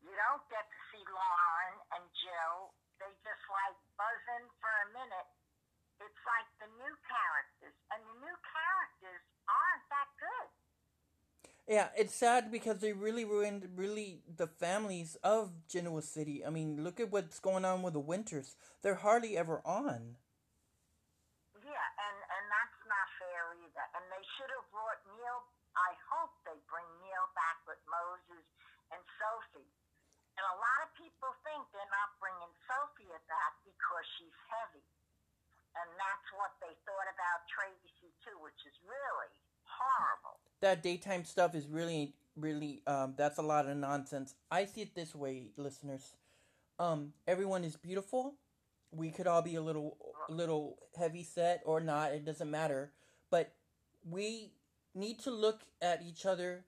You 0.05 0.12
don't 0.12 0.44
get 0.53 0.68
to 0.68 0.81
see 0.92 1.01
Lauren 1.09 1.75
and 1.97 2.05
Jill. 2.21 2.77
They 3.01 3.09
just 3.25 3.44
like 3.49 3.77
buzz 3.97 4.23
in 4.37 4.44
for 4.61 4.68
a 4.68 4.88
minute. 4.92 5.29
It's 6.05 6.23
like 6.29 6.47
the 6.62 6.71
new 6.79 6.94
characters, 7.09 7.75
and 7.90 7.99
the 8.07 8.16
new 8.23 8.37
characters 8.44 9.23
aren't 9.51 9.87
that 9.90 10.11
good. 10.21 10.49
Yeah, 11.66 11.88
it's 11.99 12.14
sad 12.14 12.53
because 12.53 12.79
they 12.79 12.92
really 12.92 13.25
ruined 13.25 13.68
really 13.75 14.23
the 14.25 14.47
families 14.47 15.16
of 15.25 15.51
Genoa 15.66 16.03
City. 16.03 16.44
I 16.47 16.51
mean, 16.51 16.85
look 16.85 17.01
at 17.01 17.11
what's 17.11 17.40
going 17.40 17.64
on 17.64 17.83
with 17.83 17.94
the 17.94 18.01
Winters. 18.01 18.55
They're 18.83 19.03
hardly 19.03 19.37
ever 19.37 19.61
on. 19.66 20.16
Yeah, 21.68 21.88
and 21.99 22.18
and 22.25 22.44
that's 22.49 22.81
not 22.88 23.07
fair 23.21 23.53
either. 23.61 23.85
And 23.92 24.05
they 24.09 24.25
should 24.38 24.55
have 24.55 24.70
brought 24.70 25.03
Neil. 25.11 25.42
I 25.74 25.98
hope 26.14 26.31
they 26.46 26.55
bring 26.70 26.87
Neil 27.03 27.27
back 27.35 27.59
with 27.66 27.83
Moses 27.90 28.46
and 28.94 29.03
Sophie. 29.18 29.66
And 30.38 30.46
a 30.46 30.57
lot 30.62 30.79
of 30.87 30.94
people 30.94 31.35
think 31.42 31.66
they're 31.74 31.90
not 31.90 32.14
bringing 32.22 32.55
Sophia 32.70 33.18
back 33.27 33.59
because 33.66 34.07
she's 34.14 34.38
heavy. 34.46 34.87
And 35.74 35.90
that's 35.98 36.29
what 36.38 36.55
they 36.62 36.70
thought 36.87 37.11
about 37.11 37.51
Tracy 37.51 38.14
too, 38.22 38.38
which 38.38 38.62
is 38.62 38.79
really 38.87 39.35
horrible. 39.66 40.38
That 40.62 40.87
daytime 40.87 41.27
stuff 41.27 41.59
is 41.59 41.66
really, 41.66 42.14
really, 42.38 42.87
um, 42.87 43.18
that's 43.18 43.42
a 43.42 43.46
lot 43.46 43.66
of 43.66 43.74
nonsense. 43.74 44.38
I 44.55 44.70
see 44.70 44.87
it 44.87 44.94
this 44.94 45.18
way, 45.18 45.51
listeners. 45.59 46.14
Um, 46.79 47.12
everyone 47.27 47.66
is 47.66 47.74
beautiful. 47.74 48.38
We 48.94 49.11
could 49.11 49.27
all 49.27 49.42
be 49.42 49.57
a 49.57 49.62
little, 49.62 49.98
little 50.31 50.79
heavy 50.96 51.27
set 51.27 51.62
or 51.66 51.81
not. 51.81 52.14
It 52.14 52.24
doesn't 52.24 52.51
matter. 52.51 52.94
But 53.31 53.53
we 54.11 54.53
need 54.94 55.18
to 55.21 55.31
look 55.31 55.61
at 55.81 56.03
each 56.03 56.27
other 56.27 56.64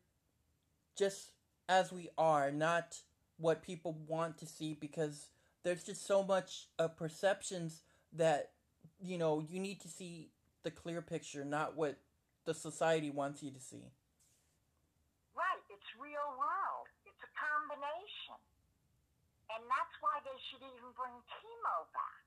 just 0.97 1.33
as 1.69 1.93
we 1.93 2.09
are, 2.19 2.51
not 2.51 2.99
what 3.39 3.63
people 3.63 3.97
want 4.07 4.39
to 4.39 4.47
see 4.47 4.75
because 4.75 5.29
there's 5.63 5.85
just 5.85 6.07
so 6.07 6.23
much 6.23 6.69
of 6.79 6.97
perceptions 6.97 7.83
that 8.13 8.51
you 9.03 9.17
know 9.17 9.45
you 9.49 9.59
need 9.59 9.81
to 9.81 9.89
see 9.89 10.31
the 10.63 10.71
clear 10.71 11.01
picture 11.01 11.43
not 11.45 11.75
what 11.77 11.97
the 12.45 12.53
society 12.53 13.09
wants 13.09 13.43
you 13.43 13.51
to 13.51 13.61
see 13.61 13.85
Right, 15.35 15.63
it's 15.71 15.91
real 15.97 16.37
world. 16.37 16.87
It's 17.07 17.23
a 17.23 17.33
combination. 17.33 18.39
And 19.57 19.63
that's 19.67 19.95
why 20.03 20.21
they 20.23 20.39
should 20.51 20.63
even 20.63 20.91
bring 20.95 21.17
Timo 21.41 21.77
back. 21.97 22.23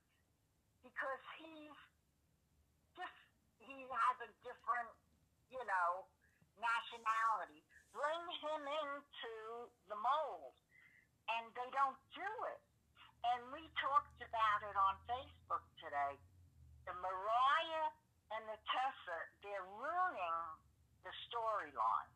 Because 0.83 1.21
he's 1.39 1.77
just, 2.97 3.17
he 3.63 3.85
has 3.85 4.17
a 4.27 4.29
different, 4.43 4.91
you 5.53 5.63
know, 5.63 6.09
nationality. 6.57 7.61
Bring 7.93 8.23
him 8.41 8.61
into 8.65 9.33
the 9.87 9.95
mold. 9.95 10.57
And 11.29 11.47
they 11.55 11.69
don't 11.71 11.95
do 12.17 12.31
it. 12.51 12.61
And 13.23 13.39
we 13.55 13.63
talked 13.79 14.19
about 14.19 14.59
it 14.67 14.75
on 14.75 14.99
Facebook 15.07 15.63
today. 15.79 16.19
The 16.83 16.91
Mariah 16.99 17.89
and 18.35 18.43
the 18.51 18.59
Tessa, 18.67 19.19
they're 19.39 19.69
ruining 19.79 20.39
the 21.07 21.13
storyline 21.31 22.11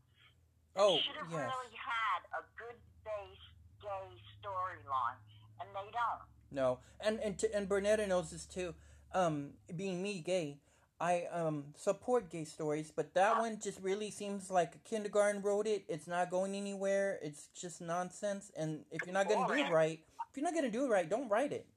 oh 0.77 0.97
should 1.01 1.17
have 1.17 1.31
yes 1.31 1.41
really 1.41 1.75
had 1.75 2.21
a 2.37 2.41
good 2.55 2.77
base 3.03 3.45
gay 3.81 4.09
storyline, 4.39 5.19
and 5.59 5.69
they 5.73 5.89
don't. 5.91 6.23
no 6.51 6.79
and 7.01 7.19
and 7.19 7.37
t- 7.37 7.47
and 7.53 7.67
bernetta 7.67 8.07
knows 8.07 8.31
this 8.31 8.45
too 8.45 8.73
um 9.13 9.51
being 9.75 10.01
me 10.01 10.19
gay 10.19 10.57
i 10.99 11.23
um 11.31 11.65
support 11.75 12.29
gay 12.29 12.43
stories 12.43 12.91
but 12.95 13.13
that 13.13 13.37
one 13.37 13.59
just 13.61 13.79
really 13.81 14.09
seems 14.09 14.49
like 14.49 14.75
a 14.75 14.89
kindergarten 14.89 15.41
wrote 15.41 15.67
it 15.67 15.83
it's 15.87 16.07
not 16.07 16.29
going 16.31 16.55
anywhere 16.55 17.19
it's 17.21 17.47
just 17.59 17.81
nonsense 17.81 18.51
and 18.57 18.83
if 18.91 18.99
you're 19.05 19.13
not 19.13 19.29
gonna 19.29 19.47
do 19.47 19.53
it 19.53 19.71
right 19.71 19.99
if 20.29 20.37
you're 20.37 20.43
not 20.43 20.55
gonna 20.55 20.71
do 20.71 20.85
it 20.85 20.89
right 20.89 21.09
don't 21.09 21.29
write 21.29 21.51
it 21.51 21.67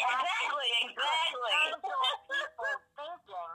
Exactly, 0.00 0.70
exactly. 0.92 1.56
People 1.80 2.76
thinking 2.96 3.52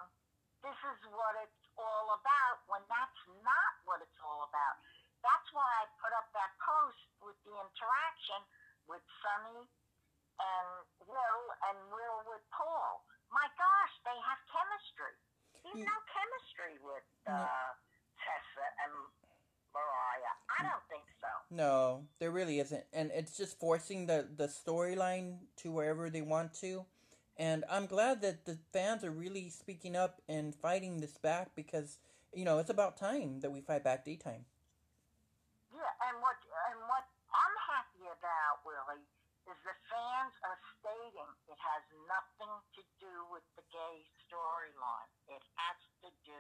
this 0.65 0.80
is 0.82 1.02
what 1.13 1.34
it's 1.46 1.62
all 1.78 2.08
about 2.18 2.58
when 2.65 2.82
that's 2.89 3.22
not 3.46 3.74
what 3.86 4.02
it's 4.02 4.20
all 4.26 4.48
about. 4.50 4.76
That's 5.22 5.50
why 5.54 5.65
I 5.65 5.86
put 6.02 6.13
up 6.18 6.30
that 6.34 6.54
post 6.62 7.02
with 7.22 7.38
the 7.46 7.54
interaction 7.54 8.41
with 8.89 9.02
Sonny 9.22 9.65
and 10.41 10.70
Will 11.06 11.44
and 11.70 11.78
Will 11.94 12.18
with 12.30 12.41
Paul. 12.54 13.06
My 13.32 13.48
gosh, 13.58 13.94
they 14.06 14.18
have 14.26 14.40
chemistry. 14.50 15.14
There's 15.64 15.82
Mm. 15.82 15.90
no 15.90 15.98
chemistry 16.14 16.76
with 16.82 17.04
uh, 17.28 17.74
Tessa 18.22 18.66
and 18.86 18.94
Mariah. 19.74 20.36
I 20.60 20.64
don't 20.64 20.88
think 20.90 21.04
so. 21.20 21.28
No, 21.50 22.08
there 22.20 22.32
really 22.32 22.60
isn't, 22.60 22.86
and 22.94 23.12
it's 23.12 23.36
just 23.36 23.60
forcing 23.60 24.06
the 24.06 24.28
the 24.36 24.48
storyline 24.48 25.40
to 25.58 25.72
wherever 25.72 26.10
they 26.10 26.22
want 26.22 26.54
to. 26.62 26.86
And 27.38 27.66
I'm 27.70 27.86
glad 27.88 28.22
that 28.22 28.46
the 28.46 28.58
fans 28.72 29.04
are 29.04 29.12
really 29.12 29.50
speaking 29.50 29.96
up 29.96 30.22
and 30.30 30.56
fighting 30.56 31.02
this 31.02 31.18
back 31.18 31.54
because 31.56 32.00
you 32.32 32.46
know 32.46 32.60
it's 32.60 32.70
about 32.70 32.96
time 32.96 33.42
that 33.42 33.52
we 33.52 33.60
fight 33.62 33.84
back 33.84 34.06
daytime. 34.06 34.46
Yeah, 35.74 36.08
and 36.08 36.22
what 36.22 36.38
and 36.72 36.80
what 36.88 37.04
I'm 37.34 37.58
happy 37.68 38.06
about, 38.08 38.64
Willie, 38.64 39.04
is 39.45 39.58
the 39.62 39.77
fans 39.89 40.34
are 40.41 40.60
stating 40.81 41.29
it 41.45 41.60
has 41.62 41.84
nothing 42.10 42.53
to 42.73 42.81
do 42.97 43.13
with 43.29 43.45
the 43.53 43.65
gay 43.69 43.97
storyline. 44.25 45.12
It 45.29 45.43
has 45.58 45.77
to 46.05 46.10
do 46.25 46.39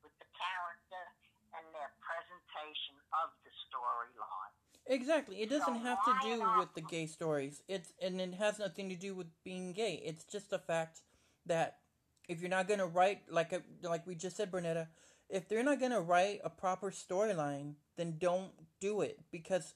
with 0.00 0.12
the 0.16 0.28
character 0.32 1.04
and 1.52 1.64
their 1.76 1.92
presentation 2.00 2.96
of 3.24 3.32
the 3.44 3.52
storyline. 3.68 4.54
Exactly, 4.88 5.42
it 5.42 5.50
doesn't 5.50 5.82
So 5.82 5.84
have 5.84 6.04
to 6.04 6.14
do 6.22 6.44
with 6.58 6.72
the 6.74 6.80
gay 6.80 7.06
stories. 7.06 7.62
It's 7.68 7.92
and 8.00 8.20
it 8.20 8.34
has 8.34 8.58
nothing 8.58 8.88
to 8.88 8.96
do 8.96 9.14
with 9.14 9.26
being 9.44 9.72
gay. 9.72 10.00
It's 10.04 10.24
just 10.24 10.50
the 10.50 10.60
fact 10.60 11.00
that 11.46 11.78
if 12.28 12.40
you're 12.40 12.50
not 12.50 12.68
gonna 12.68 12.86
write 12.86 13.22
like 13.30 13.52
a, 13.52 13.62
like 13.82 14.06
we 14.06 14.14
just 14.14 14.36
said, 14.36 14.50
Bernetta, 14.50 14.88
if 15.28 15.48
they're 15.48 15.64
not 15.64 15.80
gonna 15.80 16.00
write 16.00 16.40
a 16.44 16.50
proper 16.50 16.90
storyline, 16.90 17.74
then 17.96 18.16
don't 18.18 18.52
do 18.80 19.00
it 19.00 19.18
because 19.32 19.74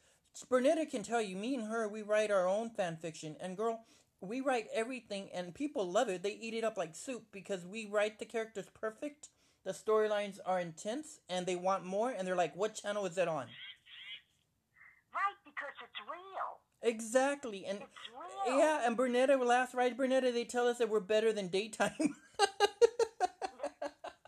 Bernetta 0.51 0.91
can 0.91 1.03
tell 1.03 1.23
you. 1.23 1.37
Me 1.37 1.55
and 1.55 1.69
her, 1.69 1.89
we 1.89 2.03
write 2.03 2.31
our 2.31 2.49
own 2.49 2.71
fan 2.71 2.97
fiction, 2.97 3.37
and 3.41 3.57
girl, 3.57 3.85
we 4.21 4.41
write 4.41 4.67
everything, 4.75 5.29
and 5.35 5.55
people 5.55 5.91
love 5.91 6.09
it. 6.09 6.23
They 6.23 6.33
eat 6.41 6.55
it 6.55 6.65
up 6.65 6.77
like 6.77 6.95
soup 6.95 7.25
because 7.33 7.65
we 7.65 7.87
write 7.87 8.19
the 8.19 8.25
characters 8.25 8.67
perfect. 8.73 9.29
The 9.65 9.73
storylines 9.73 10.39
are 10.45 10.61
intense, 10.61 11.21
and 11.29 11.47
they 11.47 11.57
want 11.57 11.85
more. 11.85 12.11
And 12.11 12.27
they're 12.27 12.37
like, 12.37 12.57
"What 12.57 12.75
channel 12.75 13.07
is 13.07 13.15
that 13.17 13.29
on?" 13.29 13.47
Right, 15.13 15.39
because 15.45 15.75
it's 15.83 16.01
real. 16.09 16.61
Exactly, 16.83 17.67
and 17.67 17.83
It's 17.83 18.09
real. 18.47 18.59
Yeah, 18.59 18.87
and 18.87 18.97
Bernetta, 18.97 19.39
last 19.45 19.75
ride 19.75 19.97
Bernetta, 19.99 20.33
they 20.33 20.45
tell 20.45 20.67
us 20.67 20.79
that 20.79 20.89
we're 20.89 21.01
better 21.01 21.33
than 21.33 21.49
daytime. 21.49 21.93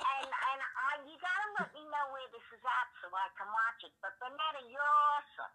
And 0.03 0.29
and 0.29 0.61
I, 0.61 0.91
you 1.09 1.17
gotta 1.19 1.49
let 1.59 1.73
me 1.75 1.81
know 1.89 2.07
where 2.13 2.29
this 2.33 2.45
is 2.53 2.61
at 2.63 2.89
so 3.01 3.09
I 3.11 3.29
can 3.39 3.49
watch 3.49 3.81
it. 3.89 3.93
But 4.03 4.13
Bernetta, 4.21 4.69
you're 4.71 4.81
awesome. 4.85 5.53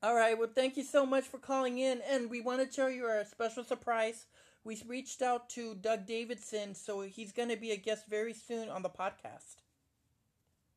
All 0.00 0.14
right, 0.14 0.38
well, 0.38 0.48
thank 0.54 0.76
you 0.76 0.84
so 0.84 1.04
much 1.04 1.24
for 1.26 1.38
calling 1.38 1.78
in, 1.78 2.00
and 2.06 2.30
we 2.30 2.40
want 2.40 2.60
to 2.62 2.70
tell 2.70 2.88
you 2.88 3.04
our 3.06 3.24
special 3.24 3.64
surprise. 3.64 4.26
We 4.62 4.78
reached 4.86 5.22
out 5.22 5.48
to 5.58 5.74
Doug 5.74 6.06
Davidson, 6.06 6.74
so 6.78 7.00
he's 7.02 7.32
going 7.32 7.48
to 7.48 7.56
be 7.56 7.72
a 7.72 7.76
guest 7.76 8.06
very 8.06 8.32
soon 8.34 8.68
on 8.68 8.82
the 8.86 8.90
podcast. 8.94 9.58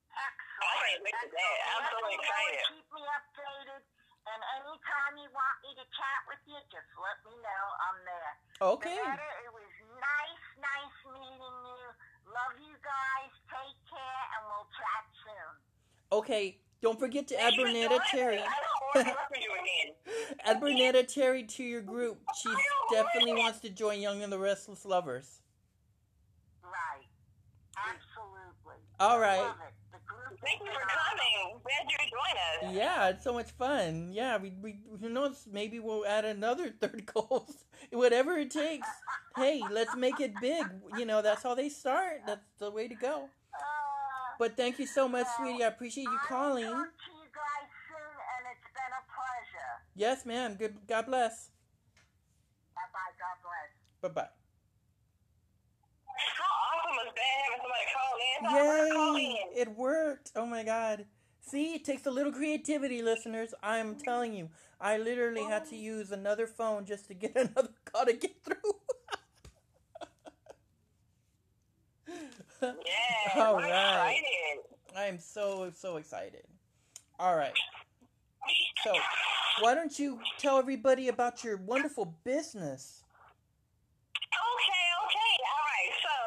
Excellent. 0.10 0.58
I 0.58 0.74
can't 0.90 1.06
wait 1.06 1.14
to 1.14 1.28
Excellent. 1.30 1.38
that. 1.38 1.70
I'm 1.70 1.86
so 1.86 1.98
Let 2.02 2.10
me 2.10 2.18
know 2.18 2.18
and 2.18 2.18
excited. 2.18 2.66
Keep 2.66 2.88
me 2.98 3.02
updated. 3.14 3.82
And 4.22 4.42
anytime 4.58 5.14
you 5.22 5.30
want 5.34 5.58
me 5.66 5.72
to 5.78 5.86
chat 5.94 6.22
with 6.26 6.42
you, 6.50 6.58
just 6.74 6.90
let 6.98 7.18
me 7.26 7.34
know. 7.46 7.64
I'm 7.78 7.98
there. 8.06 8.34
Okay. 8.74 8.98
Renetta, 9.06 9.30
it 9.46 9.54
was 9.54 9.70
nice, 10.02 10.46
nice 10.62 10.98
meeting 11.14 11.58
you. 11.62 11.86
Love 12.26 12.56
you 12.58 12.74
guys. 12.82 13.34
Take 13.54 13.78
care, 13.86 14.22
and 14.34 14.42
we'll 14.50 14.70
chat 14.78 15.04
soon. 15.26 15.52
Okay. 16.10 16.58
Don't 16.82 17.00
forget 17.00 17.28
to 17.28 17.36
add 17.40 17.54
Thank 17.56 17.58
you 17.58 17.88
for 17.88 17.96
Bernetta 17.96 18.00
Terry. 18.10 18.38
us. 18.38 18.48
I 18.48 18.96
don't 18.96 19.06
want 19.06 19.08
to 19.08 19.12
work 19.14 19.30
with 19.32 19.40
you 19.42 19.52
again. 19.54 20.36
Add 20.46 20.62
Bernetta 20.62 21.08
Terry 21.08 21.44
to 21.44 21.64
your 21.64 21.82
group. 21.82 22.20
She 22.42 22.50
definitely 22.92 23.34
wants 23.34 23.60
to 23.60 23.70
join 23.70 24.00
Young 24.02 24.24
and 24.24 24.32
the 24.34 24.40
Restless 24.40 24.86
Lovers. 24.86 25.42
Right. 26.64 27.08
Absolutely. 27.78 28.82
All 29.00 29.20
right. 29.20 29.40
Love 29.42 29.56
it. 29.68 29.74
Thank 30.44 30.62
you 30.62 30.72
for 30.72 30.80
coming. 30.82 31.60
Glad 31.64 31.92
you 31.92 31.98
could 32.00 32.10
join 32.10 32.70
us. 32.72 32.76
Yeah, 32.76 33.10
it's 33.10 33.24
so 33.24 33.34
much 33.34 33.52
fun. 33.52 34.10
Yeah, 34.12 34.38
we, 34.38 34.54
we 34.62 34.80
who 35.00 35.10
knows, 35.10 35.48
maybe 35.52 35.80
we'll 35.80 36.06
add 36.06 36.26
another 36.26 36.70
third 36.82 37.06
goals. 37.06 37.66
Whatever 37.92 38.38
it 38.38 38.50
takes. 38.50 38.88
Hey, 39.36 39.62
let's 39.70 39.96
make 39.96 40.20
it 40.20 40.34
big. 40.42 40.66
You 40.98 41.06
know, 41.06 41.22
that's 41.22 41.44
how 41.44 41.54
they 41.54 41.70
start. 41.70 42.22
That's 42.26 42.42
the 42.60 42.72
way 42.72 42.88
to 42.88 42.96
go. 42.96 43.30
Oh, 43.54 43.71
But 44.42 44.58
thank 44.58 44.80
you 44.80 44.88
so 44.88 45.08
much, 45.08 45.28
sweetie. 45.38 45.64
I 45.64 45.68
appreciate 45.68 46.06
you 46.06 46.10
I 46.10 46.14
will 46.14 46.20
calling. 46.28 46.64
talk 46.66 46.74
to 46.74 47.12
you 47.14 47.30
guys 47.30 47.70
soon, 47.86 48.18
and 48.26 48.44
it's 48.50 48.66
been 48.74 48.90
a 48.90 49.04
pleasure. 49.14 49.72
Yes, 49.94 50.26
ma'am. 50.26 50.56
Good 50.58 50.78
God 50.88 51.06
bless. 51.06 51.52
Bye 52.74 52.82
bye. 52.92 53.14
God 53.22 53.38
bless. 53.46 53.70
Bye 54.02 54.20
bye. 54.20 54.30
How 56.40 56.54
awesome 56.74 56.96
was 56.98 57.14
that 57.16 57.38
having 57.46 57.62
somebody 57.62 57.86
call 57.94 58.14
in? 58.26 58.40
Tell 58.50 58.66
her 58.66 58.90
call 58.96 59.18
Yay! 59.20 59.26
in. 59.30 59.62
It 59.62 59.78
worked. 59.78 60.32
Oh 60.36 60.48
my 60.48 60.64
god. 60.64 61.06
See, 61.42 61.76
it 61.76 61.86
takes 61.86 62.08
a 62.08 62.12
little 62.12 62.34
creativity, 62.34 63.04
listeners. 63.04 63.54
I'm 63.62 63.94
telling 63.94 64.34
you. 64.34 64.50
I 64.80 64.98
literally 64.98 65.44
had 65.44 65.66
to 65.70 65.76
oh. 65.76 65.80
use 65.80 66.12
another 66.12 66.48
phone 66.48 66.86
just 66.86 67.08
to 67.10 67.14
get 67.14 67.36
another 67.36 67.70
call 67.86 68.08
to 68.08 68.14
get 68.14 68.44
through. 68.44 68.56
Yeah. 72.62 73.44
All 73.44 73.58
I'm 73.58 73.64
right. 73.64 74.18
excited. 74.18 74.98
I 74.98 75.06
am 75.06 75.20
so, 75.20 75.72
so 75.76 75.98
excited. 75.98 76.44
All 77.20 77.36
right. 77.36 77.54
So, 78.84 78.94
why 79.62 79.76
don't 79.76 79.98
you 79.98 80.20
tell 80.38 80.58
everybody 80.58 81.08
about 81.08 81.44
your 81.44 81.58
wonderful 81.58 82.18
business? 82.24 83.04
Okay, 84.34 84.88
okay, 85.06 85.34
all 85.46 85.64
right. 85.70 85.92
So, 86.02 86.18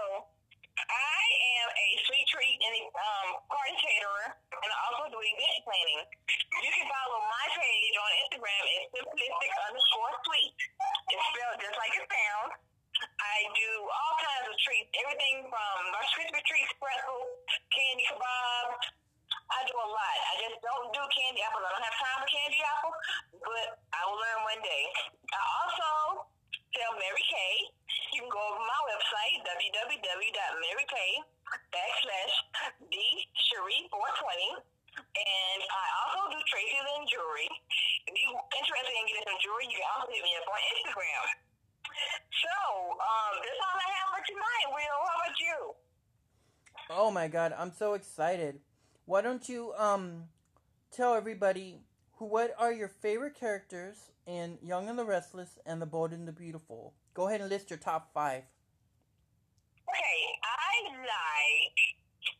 I 0.78 1.22
am 1.60 1.68
a 1.70 1.88
sweet 2.06 2.26
treat 2.30 2.58
and 2.62 2.74
um, 2.94 3.28
party 3.50 3.74
caterer, 3.74 4.28
and 4.54 4.70
I 4.70 4.78
also 4.90 5.10
do 5.10 5.18
event 5.18 5.60
planning. 5.66 6.02
You 6.62 6.70
can 6.70 6.86
follow 6.86 7.18
my 7.26 7.46
page 7.58 7.94
on 7.98 8.10
Instagram 8.26 8.62
at 8.64 8.82
simplistic 8.94 9.52
underscore 9.66 10.14
sweet. 10.30 10.54
It's 11.10 11.24
spelled 11.34 11.58
just 11.58 11.76
like 11.78 11.94
it 11.98 12.06
sounds. 12.06 12.63
I 13.04 13.36
do 13.52 13.70
all 13.84 14.14
kinds 14.20 14.46
of 14.48 14.56
treats, 14.60 14.88
everything 14.96 15.48
from 15.52 15.76
Rice 15.92 16.12
Krispie 16.16 16.44
treats, 16.44 16.72
pretzels, 16.80 17.28
candy 17.72 18.04
kebabs. 18.08 18.80
I 19.44 19.60
do 19.68 19.76
a 19.76 19.88
lot. 19.92 20.16
I 20.30 20.34
just 20.40 20.56
don't 20.64 20.88
do 20.94 21.02
candy 21.12 21.44
apples. 21.44 21.64
I 21.68 21.70
don't 21.76 21.84
have 21.84 21.98
time 22.00 22.18
for 22.24 22.28
candy 22.32 22.60
apples, 22.64 22.96
but 23.44 23.66
I 23.92 24.00
will 24.08 24.16
learn 24.16 24.40
one 24.48 24.60
day. 24.64 24.84
I 25.36 25.42
also 25.60 26.24
sell 26.72 26.92
Mary 26.96 27.24
Kay. 27.28 27.54
You 28.16 28.24
can 28.24 28.32
go 28.32 28.40
over 28.40 28.62
my 28.62 28.80
website, 28.88 29.44
www.marykay 29.44 31.10
backslash 31.70 32.34
D 32.88 32.96
Cherie 33.50 33.84
420. 33.92 34.64
And 34.94 35.60
I 35.66 35.86
also 36.06 36.30
do 36.30 36.38
traces 36.46 36.86
and 36.98 37.04
jewelry. 37.10 37.50
If 38.06 38.14
you're 38.14 38.38
interested 38.38 38.94
in 38.94 39.04
getting 39.10 39.26
some 39.26 39.38
jewelry, 39.42 39.66
you 39.66 39.82
can 39.82 39.88
also 39.90 40.06
hit 40.06 40.22
me 40.22 40.32
up 40.38 40.46
on 40.46 40.60
Instagram. 40.70 41.43
So, 41.94 42.54
um, 42.92 43.32
that's 43.40 43.60
all 43.62 43.78
I 43.78 43.88
have 43.94 44.08
for 44.12 44.22
tonight, 44.26 44.68
Will. 44.74 44.98
How 45.06 45.16
about 45.20 45.36
you? 45.40 45.58
Oh 46.90 47.10
my 47.10 47.28
god, 47.28 47.54
I'm 47.56 47.72
so 47.72 47.94
excited. 47.94 48.60
Why 49.06 49.20
don't 49.22 49.48
you 49.48 49.72
um 49.78 50.24
tell 50.90 51.14
everybody 51.14 51.80
who 52.16 52.26
what 52.26 52.54
are 52.58 52.72
your 52.72 52.88
favorite 52.88 53.34
characters 53.34 54.10
in 54.26 54.58
Young 54.62 54.88
and 54.88 54.98
the 54.98 55.04
Restless 55.04 55.58
and 55.66 55.80
The 55.80 55.86
Bold 55.86 56.12
and 56.12 56.28
the 56.28 56.32
Beautiful? 56.32 56.94
Go 57.14 57.28
ahead 57.28 57.40
and 57.40 57.50
list 57.50 57.70
your 57.70 57.78
top 57.78 58.12
five. 58.12 58.42
Okay, 59.88 60.20
I 60.42 60.72
like 61.04 61.78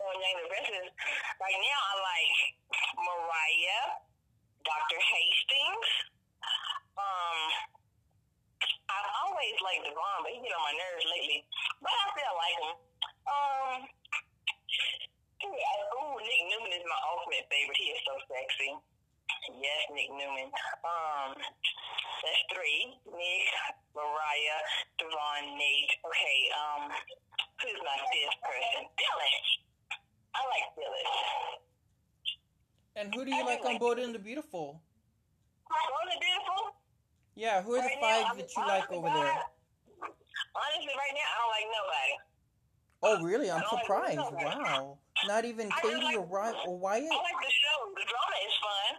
on 0.00 0.14
Young 0.20 0.36
and 0.36 0.44
the 0.44 0.50
Restless. 0.52 0.92
Right 1.40 1.60
now, 1.60 1.80
I 1.80 1.94
like 2.04 2.34
Mariah, 3.00 3.84
Dr. 4.64 4.98
Hastings. 5.00 5.88
Um, 6.94 7.38
I've 8.88 9.10
always 9.26 9.56
liked 9.64 9.84
Devon, 9.84 10.18
but 10.24 10.30
he 10.32 10.38
get 10.40 10.54
on 10.54 10.64
my 10.64 10.74
nerves 10.76 11.06
lately. 11.08 11.38
But 11.80 11.92
I 11.92 12.02
still 12.12 12.36
like 12.36 12.58
him. 12.60 12.74
Um, 13.24 13.76
ooh, 15.44 16.16
Nick 16.20 16.42
Newman 16.48 16.72
is 16.72 16.84
my 16.84 17.00
ultimate 17.12 17.44
favorite. 17.48 17.78
He 17.80 17.92
is 17.92 18.00
so 18.04 18.14
sexy. 18.28 18.70
Yes, 19.60 19.82
Nick 19.92 20.08
Newman. 20.12 20.48
Um, 20.84 21.36
that's 21.36 22.42
three. 22.52 22.96
Nick, 23.04 23.46
Mariah, 23.92 24.60
Devon, 24.96 25.42
Nate. 25.60 25.92
Okay, 26.04 26.38
um, 26.56 26.82
who's 27.60 27.80
my 27.84 27.98
fifth 28.12 28.38
person? 28.40 28.88
Phyllis. 28.96 29.46
I 30.34 30.40
like 30.48 30.66
Phyllis. 30.74 31.10
And 32.96 33.14
who 33.14 33.24
do 33.24 33.34
you 33.34 33.44
like 33.44 33.64
on 33.64 33.78
Bold 33.78 33.98
and 33.98 34.14
the 34.14 34.18
Beautiful? 34.18 34.80
Wasn't 35.66 36.14
it 36.14 36.20
beautiful? 36.22 36.83
Yeah, 37.34 37.62
who 37.62 37.74
are 37.74 37.82
the 37.82 37.88
Right 37.88 37.98
now, 38.00 38.06
five 38.06 38.24
I'm- 38.26 38.38
that 38.38 38.56
you 38.56 38.62
like 38.66 38.90
over 38.90 39.08
there? 39.10 39.34
Honestly, 40.54 40.94
right 40.94 41.14
now, 41.14 41.26
I 41.26 41.36
don't 41.42 41.50
like 41.50 41.68
nobody. 41.74 42.12
Oh, 43.02 43.14
really? 43.26 43.50
I'm 43.50 43.60
don't 43.60 43.72
like 43.74 43.82
surprised. 43.84 44.18
Wow. 44.32 44.98
Not 45.26 45.44
even 45.44 45.66
I 45.70 45.80
Katie 45.82 46.00
just 46.00 46.16
or, 46.16 46.26
Ry- 46.26 46.62
or 46.66 46.78
Wyatt? 46.78 47.10
I 47.10 47.16
like 47.16 47.40
the 47.42 47.52
show. 47.52 47.78
The 47.90 48.06
drama 48.06 48.36
is 48.46 48.54
fun. 48.62 48.92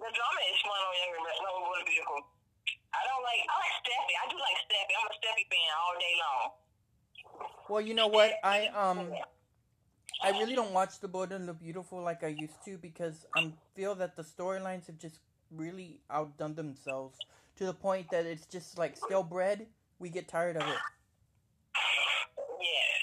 The 0.00 0.12
drama 0.12 0.40
is 0.52 0.60
fun 0.60 0.80
on 0.80 0.92
Younger 1.00 1.20
but 1.24 1.36
no 1.40 1.50
Really 1.72 1.84
Beautiful. 1.88 2.20
I 2.92 3.00
don't 3.06 3.22
like, 3.24 3.42
I 3.48 3.54
like 3.64 3.74
Steffy. 3.80 4.14
I 4.18 4.24
do 4.28 4.36
like 4.36 4.58
Steffy. 4.66 4.92
I'm 5.00 5.06
a 5.08 5.14
Steffy 5.16 5.44
fan 5.48 5.70
all 5.80 5.94
day 5.98 6.14
long. 6.20 6.42
Well, 7.68 7.80
you 7.80 7.94
know 7.94 8.08
what? 8.08 8.32
I 8.44 8.66
um 8.68 9.12
I 10.22 10.30
really 10.32 10.54
don't 10.54 10.72
watch 10.72 11.00
The 11.00 11.08
Bold 11.08 11.32
and 11.32 11.48
the 11.48 11.54
Beautiful 11.54 12.02
like 12.02 12.22
I 12.22 12.28
used 12.28 12.62
to 12.66 12.76
because 12.76 13.24
I 13.34 13.52
feel 13.74 13.94
that 13.96 14.16
the 14.16 14.22
storylines 14.22 14.86
have 14.88 14.98
just 14.98 15.18
really 15.54 16.00
outdone 16.10 16.54
themselves 16.54 17.18
to 17.56 17.66
the 17.66 17.74
point 17.74 18.10
that 18.10 18.26
it's 18.26 18.46
just 18.46 18.78
like 18.78 18.96
stale 18.96 19.22
bread. 19.22 19.66
We 19.98 20.08
get 20.08 20.28
tired 20.28 20.56
of 20.56 20.62
it. 20.62 20.80
Yes. 22.60 23.00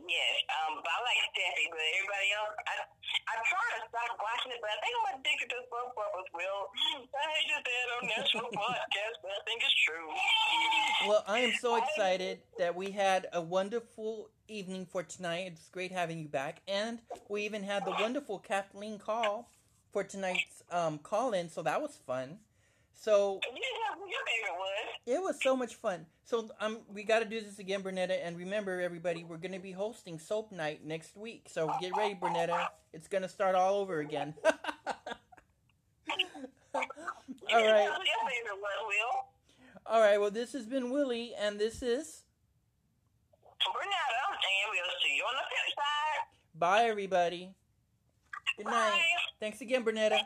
Yes. 0.00 0.34
Um, 0.48 0.80
but 0.80 0.88
I 0.88 1.00
like 1.04 1.20
Steffy, 1.30 1.66
but 1.68 1.84
everybody 2.00 2.28
else, 2.32 2.54
I, 2.64 2.72
I'm 3.30 3.44
trying 3.44 3.74
to 3.76 3.82
stop 3.92 4.12
watching 4.18 4.52
it, 4.56 4.60
but 4.64 4.70
I 4.72 4.78
think 4.80 4.92
I'm 4.96 5.20
addicted 5.20 5.48
to 5.52 5.60
soap 5.68 5.94
operas, 5.94 6.30
Will. 6.32 6.60
I 7.12 7.28
hate 7.36 7.48
to 7.52 7.58
say 7.60 7.76
it 7.76 7.88
on 7.94 8.02
National 8.08 8.48
Podcast, 8.56 9.16
but 9.22 9.30
I 9.36 9.40
think 9.44 9.62
it's 9.62 9.78
true. 9.84 10.08
Well, 11.06 11.24
I 11.28 11.38
am 11.40 11.52
so 11.60 11.76
excited 11.76 12.40
that 12.58 12.74
we 12.74 12.90
had 12.90 13.28
a 13.32 13.40
wonderful 13.40 14.30
evening 14.48 14.86
for 14.86 15.02
tonight. 15.02 15.52
It's 15.52 15.68
great 15.68 15.92
having 15.92 16.18
you 16.18 16.28
back, 16.28 16.62
and 16.66 17.00
we 17.28 17.44
even 17.44 17.62
had 17.62 17.84
the 17.84 17.92
wonderful 17.92 18.38
Kathleen 18.38 18.98
call 18.98 19.50
for 19.92 20.04
tonight's 20.04 20.62
um, 20.70 20.98
call 20.98 21.32
in, 21.32 21.48
so 21.48 21.62
that 21.62 21.80
was 21.80 21.96
fun. 22.06 22.38
So 22.94 23.40
You 23.42 23.54
didn't 23.54 23.64
have 23.88 23.98
who 23.98 24.06
your 24.08 24.20
favorite 24.26 24.58
was. 24.58 24.70
It 25.06 25.22
was 25.22 25.42
so 25.42 25.56
much 25.56 25.74
fun. 25.76 26.06
So 26.24 26.50
um, 26.60 26.80
we 26.92 27.02
got 27.02 27.20
to 27.20 27.24
do 27.24 27.40
this 27.40 27.58
again, 27.58 27.82
Bernetta. 27.82 28.18
And 28.22 28.36
remember, 28.36 28.80
everybody, 28.80 29.24
we're 29.24 29.38
going 29.38 29.52
to 29.52 29.58
be 29.58 29.72
hosting 29.72 30.18
Soap 30.18 30.52
Night 30.52 30.84
next 30.84 31.16
week. 31.16 31.46
So 31.50 31.72
get 31.80 31.96
ready, 31.96 32.14
Bernetta. 32.14 32.66
It's 32.92 33.08
going 33.08 33.22
to 33.22 33.28
start 33.28 33.54
all 33.54 33.76
over 33.76 34.00
again. 34.00 34.34
All 36.72 36.82
right. 37.56 37.80
have 37.82 37.94
who 37.94 38.04
your 38.04 38.22
favorite 38.30 38.60
was, 38.60 38.78
Will. 38.86 39.24
All 39.86 40.00
right. 40.00 40.20
Well, 40.20 40.30
this 40.30 40.52
has 40.52 40.66
been 40.66 40.90
Willie, 40.90 41.34
and 41.40 41.58
this 41.58 41.82
is 41.82 42.22
Bernetta, 43.44 44.22
and 44.30 44.70
we'll 44.70 44.94
see 45.02 45.16
you 45.16 45.24
on 45.24 45.34
the 45.34 45.42
flip 45.48 45.74
side. 45.74 46.26
bye, 46.54 46.84
everybody. 46.84 47.54
Good 48.56 48.66
night. 48.66 49.00
Thanks 49.40 49.60
again, 49.62 49.84
Bernetta. 49.84 50.20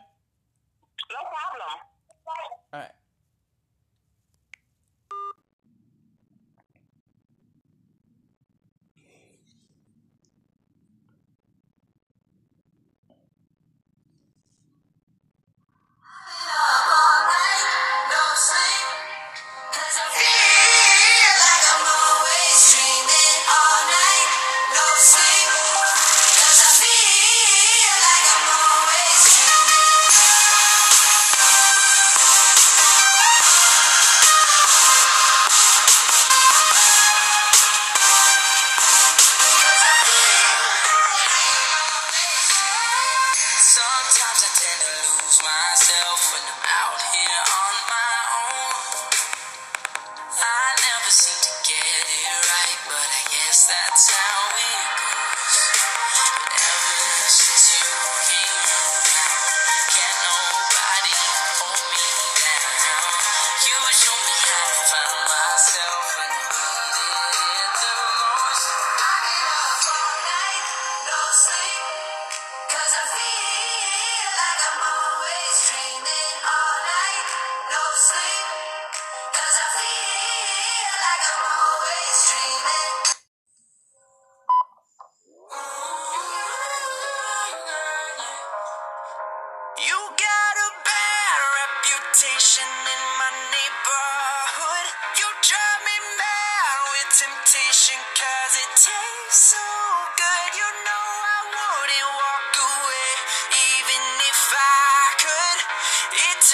myself 45.85 46.33
when 46.33 46.41
I'm 46.49 46.65
out 46.65 47.01
here 47.13 47.64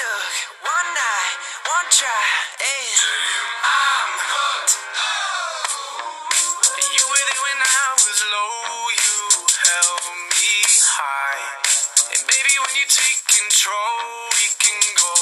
took 0.01 0.33
one 0.65 0.89
night, 0.97 1.37
one 1.77 1.89
try, 1.93 2.25
and 2.57 3.01
I'm 3.61 4.13
hooked. 4.33 4.73
You 6.81 7.05
were 7.05 7.25
there 7.29 7.43
when 7.45 7.61
I 7.61 7.85
was 8.01 8.19
low, 8.33 8.57
you 8.97 9.19
held 9.45 10.09
me 10.33 10.53
high. 10.89 11.45
And 12.17 12.23
baby, 12.25 12.55
when 12.65 12.75
you 12.81 12.87
take 12.89 13.21
control, 13.29 14.01
we 14.41 14.47
can 14.57 14.81
go 14.97 15.13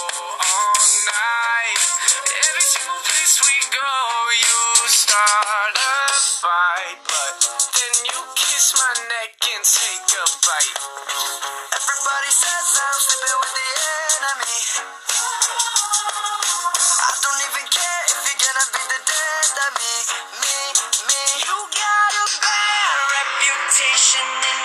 all 0.47 0.79
night. 1.11 1.83
Every 2.23 2.67
single 2.71 3.03
place 3.03 3.35
we 3.43 3.57
go, 3.75 3.91
you 4.31 4.59
start 4.95 5.75
a 5.75 5.99
fight. 6.39 6.99
But 7.03 7.35
then 7.75 7.95
you 8.15 8.19
kiss 8.39 8.79
my 8.79 8.95
neck 9.11 9.43
and 9.43 9.65
take 9.67 10.07
a 10.07 10.25
bite. 10.47 10.79
Everybody 11.75 12.31
says 12.31 12.58
me, 19.77 19.93
me, 20.41 20.57
me. 21.09 21.23
You 21.45 21.57
got 21.77 22.13
a 22.17 22.27
bad 22.41 22.97
reputation 23.13 24.25
in 24.25 24.59